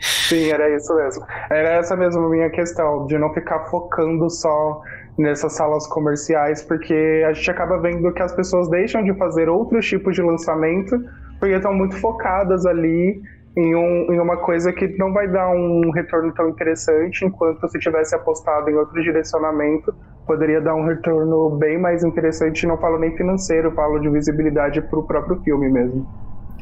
[0.00, 1.26] Sim, era isso mesmo.
[1.50, 4.80] Era essa mesmo minha questão, de não ficar focando só
[5.18, 9.86] nessas salas comerciais, porque a gente acaba vendo que as pessoas deixam de fazer outros
[9.86, 10.98] tipos de lançamento,
[11.38, 13.20] porque estão muito focadas ali
[13.56, 17.78] em, um, em uma coisa que não vai dar um retorno tão interessante, enquanto se
[17.78, 19.94] tivesse apostado em outro direcionamento,
[20.26, 22.66] poderia dar um retorno bem mais interessante.
[22.66, 26.06] Não falo nem financeiro, falo de visibilidade para o próprio filme mesmo.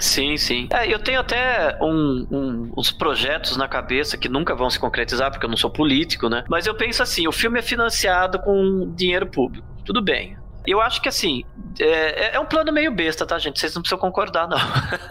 [0.01, 0.69] Sim, sim.
[0.73, 5.31] É, eu tenho até um, um, uns projetos na cabeça que nunca vão se concretizar,
[5.31, 6.45] porque eu não sou político, né?
[6.49, 9.67] Mas eu penso assim: o filme é financiado com dinheiro público.
[9.85, 10.37] Tudo bem
[10.67, 11.45] Eu acho que assim,
[11.81, 13.59] é, é, um plano meio besta, tá, gente?
[13.59, 14.59] Vocês não precisam concordar, não.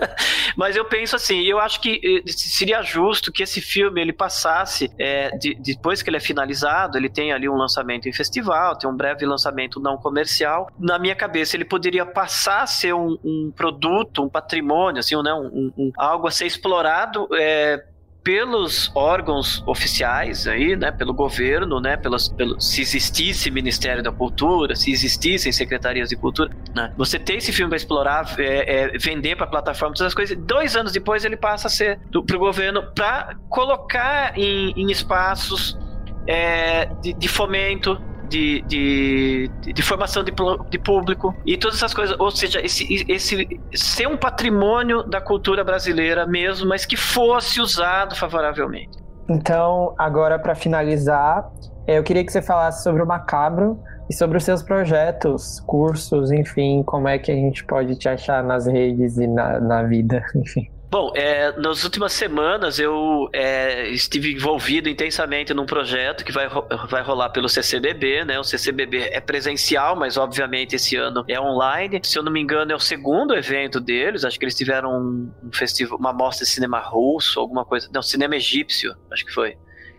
[0.55, 4.91] Mas eu penso assim, eu acho que eh, seria justo que esse filme ele passasse,
[4.99, 8.89] é, de, depois que ele é finalizado, ele tem ali um lançamento em festival, tem
[8.89, 10.69] um breve lançamento não comercial.
[10.79, 15.33] Na minha cabeça, ele poderia passar a ser um, um produto, um patrimônio, assim, né,
[15.33, 17.27] um, um, algo a ser explorado.
[17.33, 17.83] É,
[18.27, 24.75] pelos órgãos oficiais aí, né, pelo governo, né, pelas, pelo, se existisse Ministério da Cultura,
[24.75, 29.37] se existissem secretarias de cultura, né, você ter esse filme para explorar, é, é, vender
[29.37, 30.37] para plataforma, todas as coisas.
[30.39, 35.79] Dois anos depois ele passa a ser para o governo para colocar em, em espaços
[36.27, 37.97] é, de, de fomento
[38.27, 40.31] de, de, de formação de,
[40.69, 42.15] de, público e todas essas coisas.
[42.19, 48.15] Ou seja, esse, esse ser um patrimônio da cultura brasileira mesmo, mas que fosse usado
[48.15, 48.97] favoravelmente.
[49.29, 51.49] Então, agora para finalizar,
[51.87, 56.81] eu queria que você falasse sobre o Macabro e sobre os seus projetos, cursos, enfim,
[56.83, 60.69] como é que a gente pode te achar nas redes e na, na vida, enfim.
[60.89, 66.47] Bom, é, nas últimas semanas eu é, estive envolvido intensamente num projeto que vai,
[66.89, 68.39] vai rolar pelo CCBB, né?
[68.39, 71.99] O CCBB é presencial, mas obviamente esse ano é online.
[72.03, 74.23] Se eu não me engano, é o segundo evento deles.
[74.23, 77.89] Acho que eles tiveram um, um festival, uma mostra de cinema russo, alguma coisa.
[77.93, 79.57] Não, cinema egípcio, acho que foi.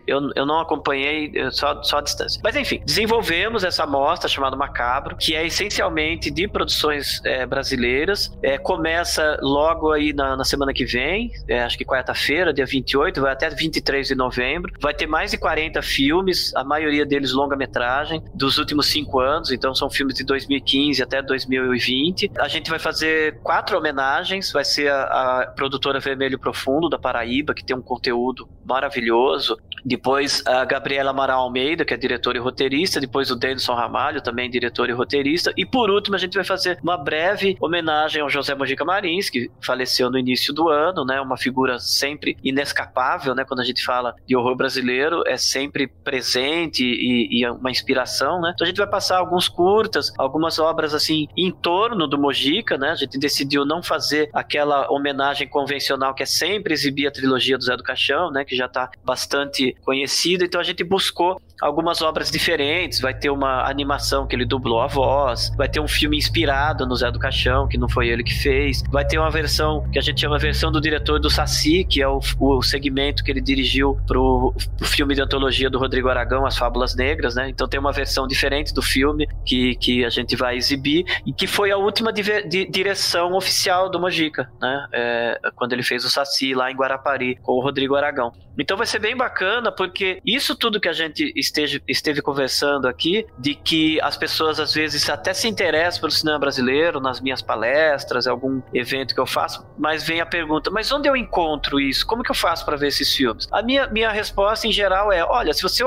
[0.09, 2.41] Eu, eu não acompanhei só, só a distância.
[2.43, 8.31] Mas enfim, desenvolvemos essa amostra chamada Macabro, que é essencialmente de produções é, brasileiras.
[8.41, 13.21] É, começa logo aí na, na semana que vem, é, acho que quarta-feira, dia 28,
[13.21, 14.73] vai até 23 de novembro.
[14.79, 19.73] Vai ter mais de 40 filmes, a maioria deles longa-metragem, dos últimos cinco anos, então
[19.73, 22.31] são filmes de 2015 até 2020.
[22.37, 27.53] A gente vai fazer quatro homenagens, vai ser a, a produtora Vermelho Profundo da Paraíba,
[27.53, 29.57] que tem um conteúdo maravilhoso
[29.99, 33.01] depois a Gabriela Amaral Almeida, que é diretora e roteirista.
[33.01, 35.51] Depois o Denison Ramalho, também diretor e roteirista.
[35.57, 39.51] E por último, a gente vai fazer uma breve homenagem ao José Mojica Marins, que
[39.61, 41.19] faleceu no início do ano, né?
[41.19, 43.43] Uma figura sempre inescapável, né?
[43.43, 48.39] Quando a gente fala de horror brasileiro, é sempre presente e, e é uma inspiração,
[48.39, 48.53] né?
[48.55, 52.91] Então a gente vai passar alguns curtas, algumas obras assim em torno do Mojica, né?
[52.91, 57.65] A gente decidiu não fazer aquela homenagem convencional que é sempre exibir a trilogia do
[57.65, 58.45] Zé do Caixão, né?
[58.45, 62.99] Que já está bastante conhecido, então a gente buscou algumas obras diferentes.
[62.99, 66.95] Vai ter uma animação que ele dublou a voz, vai ter um filme inspirado no
[66.95, 70.01] Zé do Caixão, que não foi ele que fez, vai ter uma versão que a
[70.01, 73.99] gente chama versão do diretor do Saci, que é o, o segmento que ele dirigiu
[74.07, 77.49] pro, pro filme de antologia do Rodrigo Aragão, As Fábulas Negras, né?
[77.49, 81.47] Então tem uma versão diferente do filme que, que a gente vai exibir e que
[81.47, 84.87] foi a última di, direção oficial do Mojica, né?
[84.93, 88.31] É, quando ele fez o Saci lá em Guarapari com o Rodrigo Aragão.
[88.61, 93.25] Então vai ser bem bacana porque isso tudo que a gente esteja, esteve conversando aqui,
[93.37, 98.27] de que as pessoas às vezes até se interessam pelo cinema brasileiro, nas minhas palestras,
[98.27, 102.05] algum evento que eu faço, mas vem a pergunta: mas onde eu encontro isso?
[102.05, 103.47] Como que eu faço para ver esses filmes?
[103.51, 105.83] A minha, minha resposta em geral é: olha, se você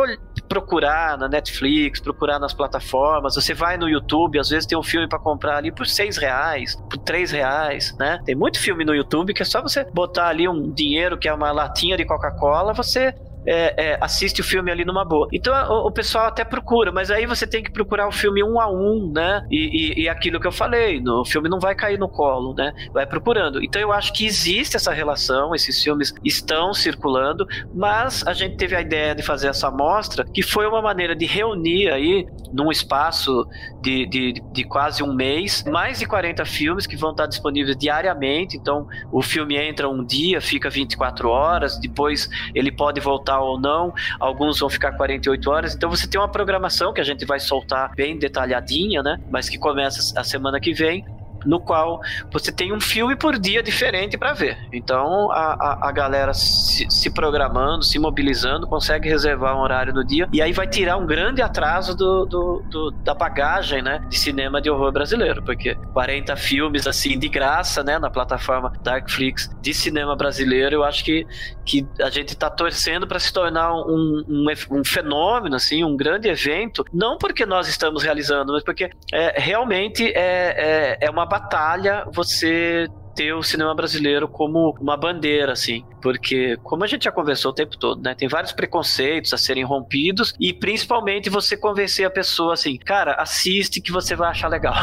[0.52, 5.08] procurar na Netflix, procurar nas plataformas, você vai no YouTube, às vezes tem um filme
[5.08, 8.20] para comprar ali por seis reais, por três reais, né?
[8.26, 11.32] Tem muito filme no YouTube que é só você botar ali um dinheiro que é
[11.32, 13.14] uma latinha de Coca-Cola, você
[13.46, 15.28] é, é, assiste o filme ali numa boa.
[15.32, 18.60] Então o, o, pessoal até procura, mas aí você tem que procurar o filme um
[18.60, 19.44] a um, né?
[19.50, 22.54] E, e, e, aquilo que eu falei, no, o filme não vai cair no colo,
[22.54, 22.72] né?
[22.92, 23.62] Vai procurando.
[23.62, 28.76] Então eu acho que existe essa relação, esses filmes estão circulando, mas a gente teve
[28.76, 33.46] a ideia de fazer essa amostra, que foi uma maneira de reunir aí, num espaço
[33.80, 38.56] de, de, de quase um mês, mais de 40 filmes que vão estar disponíveis diariamente.
[38.56, 43.92] Então o filme entra um dia, fica 24 horas, depois ele pode voltar ou não,
[44.18, 45.74] alguns vão ficar 48 horas.
[45.74, 49.18] Então você tem uma programação que a gente vai soltar bem detalhadinha, né?
[49.30, 51.04] Mas que começa a semana que vem
[51.44, 54.58] no qual você tem um filme por dia diferente para ver.
[54.72, 60.04] Então a, a, a galera se, se, programando, se mobilizando, consegue reservar um horário no
[60.04, 64.18] dia e aí vai tirar um grande atraso do, do, do, da bagagem né, de
[64.18, 69.74] cinema de horror brasileiro, porque 40 filmes assim de graça né, na plataforma Darkflix de
[69.74, 71.26] cinema brasileiro, eu acho que,
[71.64, 76.28] que a gente está torcendo para se tornar um, um, um, fenômeno, assim, um grande
[76.28, 82.04] evento, não porque nós estamos realizando, mas porque é, realmente é, é, é uma batalha
[82.12, 85.84] você ter o cinema brasileiro como uma bandeira, assim.
[86.00, 88.14] Porque, como a gente já conversou o tempo todo, né?
[88.14, 93.80] Tem vários preconceitos a serem rompidos e principalmente você convencer a pessoa assim, cara, assiste
[93.80, 94.74] que você vai achar legal.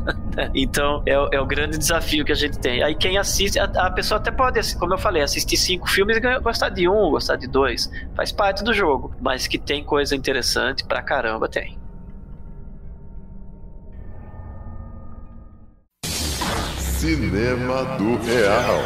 [0.54, 2.82] então, é, é, o grande desafio que a gente tem.
[2.82, 6.40] Aí quem assiste, a, a, pessoa até pode, como eu falei, assistir cinco filmes e
[6.40, 7.90] gostar de um, gostar de dois.
[8.14, 9.14] Faz parte do jogo.
[9.20, 11.79] Mas que tem coisa interessante pra caramba, tem.
[17.00, 18.78] Cinema do Real.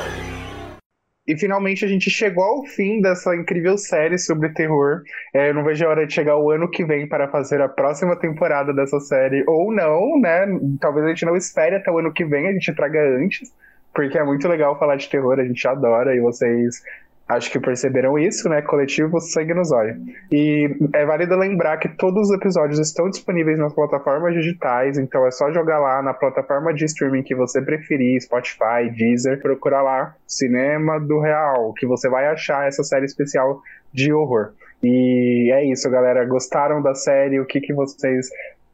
[1.27, 5.03] E finalmente a gente chegou ao fim dessa incrível série sobre terror.
[5.35, 7.69] É, eu não vejo a hora de chegar o ano que vem para fazer a
[7.69, 10.47] próxima temporada dessa série, ou não, né?
[10.81, 13.53] Talvez a gente não espere até o ano que vem, a gente traga antes,
[13.93, 16.85] porque é muito legal falar de terror, a gente adora e vocês
[17.29, 18.61] acho que perceberam isso, né?
[18.63, 19.97] Coletivo Sangue nos Olhos.
[20.31, 25.31] E é válido lembrar que todos os episódios estão disponíveis nas plataformas digitais, então é
[25.31, 31.01] só jogar lá na plataforma de streaming que você preferir, Spotify, Deezer, procurar lá Cinema
[31.01, 33.61] do Real, que você vai achar essa série especial
[33.93, 34.53] de horror.
[34.83, 36.25] E é isso, galera.
[36.27, 37.41] Gostaram da série?
[37.41, 38.29] O que, que vocês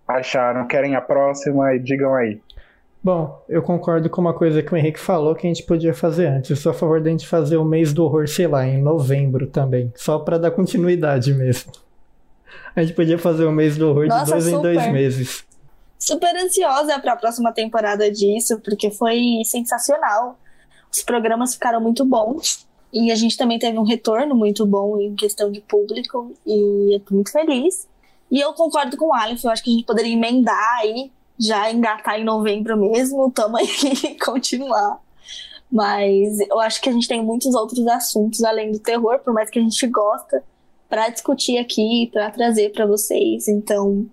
[0.08, 0.66] acharam?
[0.66, 1.78] Querem a próxima?
[1.78, 2.40] Digam aí.
[3.02, 6.26] Bom, eu concordo com uma coisa que o Henrique falou que a gente podia fazer
[6.26, 6.50] antes.
[6.50, 9.46] Eu sou a favor da gente fazer o mês do horror, sei lá, em novembro
[9.46, 9.90] também.
[9.96, 11.72] Só para dar continuidade mesmo.
[12.76, 14.58] A gente podia fazer o mês do horror Nossa, de dois super.
[14.58, 15.44] em dois meses.
[15.98, 20.38] Super ansiosa para a próxima temporada disso, porque foi sensacional.
[20.92, 22.68] Os programas ficaram muito bons.
[22.92, 26.34] E a gente também teve um retorno muito bom em questão de público.
[26.46, 27.88] E eu tô muito feliz.
[28.30, 31.10] E eu concordo com o Aleph, eu acho que a gente poderia emendar aí
[31.40, 33.66] já engatar em novembro mesmo, tamo aí
[34.22, 35.00] continuar.
[35.72, 39.48] Mas eu acho que a gente tem muitos outros assuntos além do terror, por mais
[39.48, 40.42] que a gente gosta,
[40.88, 43.48] para discutir aqui, para trazer para vocês.
[43.48, 44.06] Então,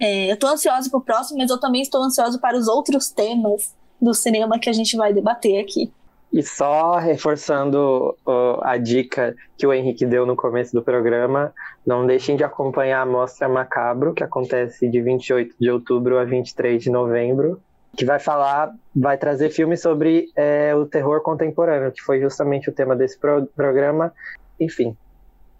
[0.00, 3.74] é, eu tô ansiosa pro próximo, mas eu também estou ansiosa para os outros temas
[4.00, 5.92] do cinema que a gente vai debater aqui.
[6.32, 11.52] E só reforçando uh, a dica que o Henrique deu no começo do programa,
[11.86, 16.82] não deixem de acompanhar a Mostra Macabro, que acontece de 28 de outubro a 23
[16.82, 17.60] de novembro,
[17.96, 22.72] que vai falar, vai trazer filmes sobre é, o terror contemporâneo, que foi justamente o
[22.72, 24.12] tema desse pro programa.
[24.58, 24.96] Enfim,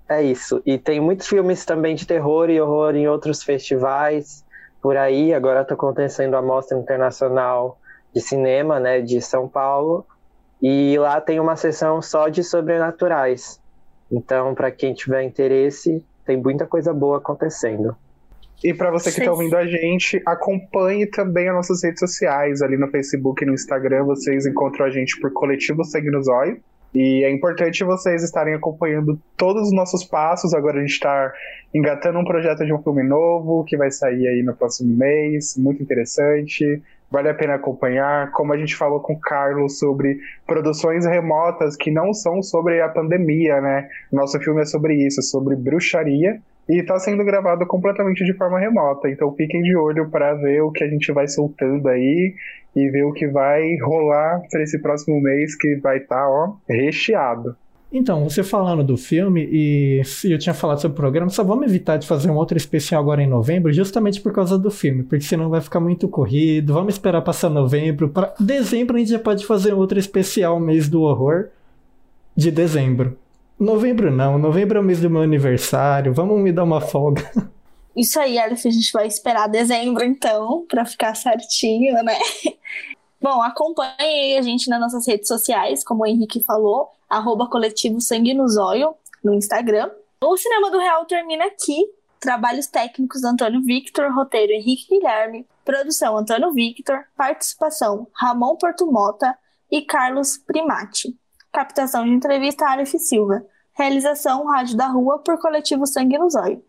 [0.08, 0.62] é isso.
[0.64, 4.44] E tem muitos filmes também de terror e horror em outros festivais
[4.80, 5.34] por aí.
[5.34, 7.78] Agora está acontecendo a Mostra Internacional
[8.14, 10.06] de Cinema, né, de São Paulo
[10.62, 13.60] e lá tem uma seção só de sobrenaturais.
[14.10, 17.96] Então, para quem tiver interesse, tem muita coisa boa acontecendo.
[18.62, 22.62] E para você que está ouvindo a gente, acompanhe também as nossas redes sociais.
[22.62, 25.82] Ali no Facebook e no Instagram, vocês encontram a gente por Coletivo
[26.28, 26.58] Olhos.
[26.94, 30.54] E é importante vocês estarem acompanhando todos os nossos passos.
[30.54, 31.32] Agora a gente está
[31.74, 35.82] engatando um projeto de um filme novo que vai sair aí no próximo mês, muito
[35.82, 36.82] interessante
[37.12, 38.30] vale a pena acompanhar.
[38.32, 42.88] Como a gente falou com o Carlos sobre produções remotas que não são sobre a
[42.88, 43.88] pandemia, né?
[44.10, 46.40] Nosso filme é sobre isso, sobre bruxaria.
[46.68, 49.10] E está sendo gravado completamente de forma remota.
[49.10, 52.34] Então fiquem de olho para ver o que a gente vai soltando aí
[52.74, 56.54] e ver o que vai rolar para esse próximo mês que vai estar, tá, ó,
[56.66, 57.54] recheado.
[57.92, 61.98] Então, você falando do filme, e eu tinha falado sobre o programa, só vamos evitar
[61.98, 65.50] de fazer um outro especial agora em novembro, justamente por causa do filme, porque senão
[65.50, 66.72] vai ficar muito corrido.
[66.72, 68.08] Vamos esperar passar novembro.
[68.08, 71.48] Para dezembro a gente já pode fazer outro especial mês do horror
[72.34, 73.18] de dezembro.
[73.60, 77.30] Novembro não, novembro é o mês do meu aniversário, vamos me dar uma folga.
[77.94, 82.18] Isso aí, Alice, a gente vai esperar dezembro então, para ficar certinho, né?
[83.22, 88.34] Bom, acompanhe a gente nas nossas redes sociais, como o Henrique falou, arroba coletivo Sangue
[88.34, 89.88] no Zóio, no Instagram.
[90.20, 91.86] O Cinema do Real termina aqui.
[92.18, 99.36] Trabalhos técnicos Antônio Victor, roteiro Henrique Guilherme, produção Antônio Victor, participação Ramon Portumota
[99.70, 101.16] e Carlos Primati.
[101.52, 103.44] Captação de entrevista Aleph Silva.
[103.72, 106.62] Realização Rádio da Rua por coletivo Sangue no Zóio.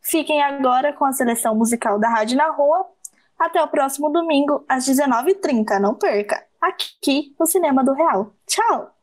[0.00, 2.86] Fiquem agora com a seleção musical da Rádio na Rua
[3.38, 6.44] até o próximo domingo, às 19h30, não perca!
[6.60, 8.32] Aqui no Cinema do Real.
[8.46, 8.95] Tchau!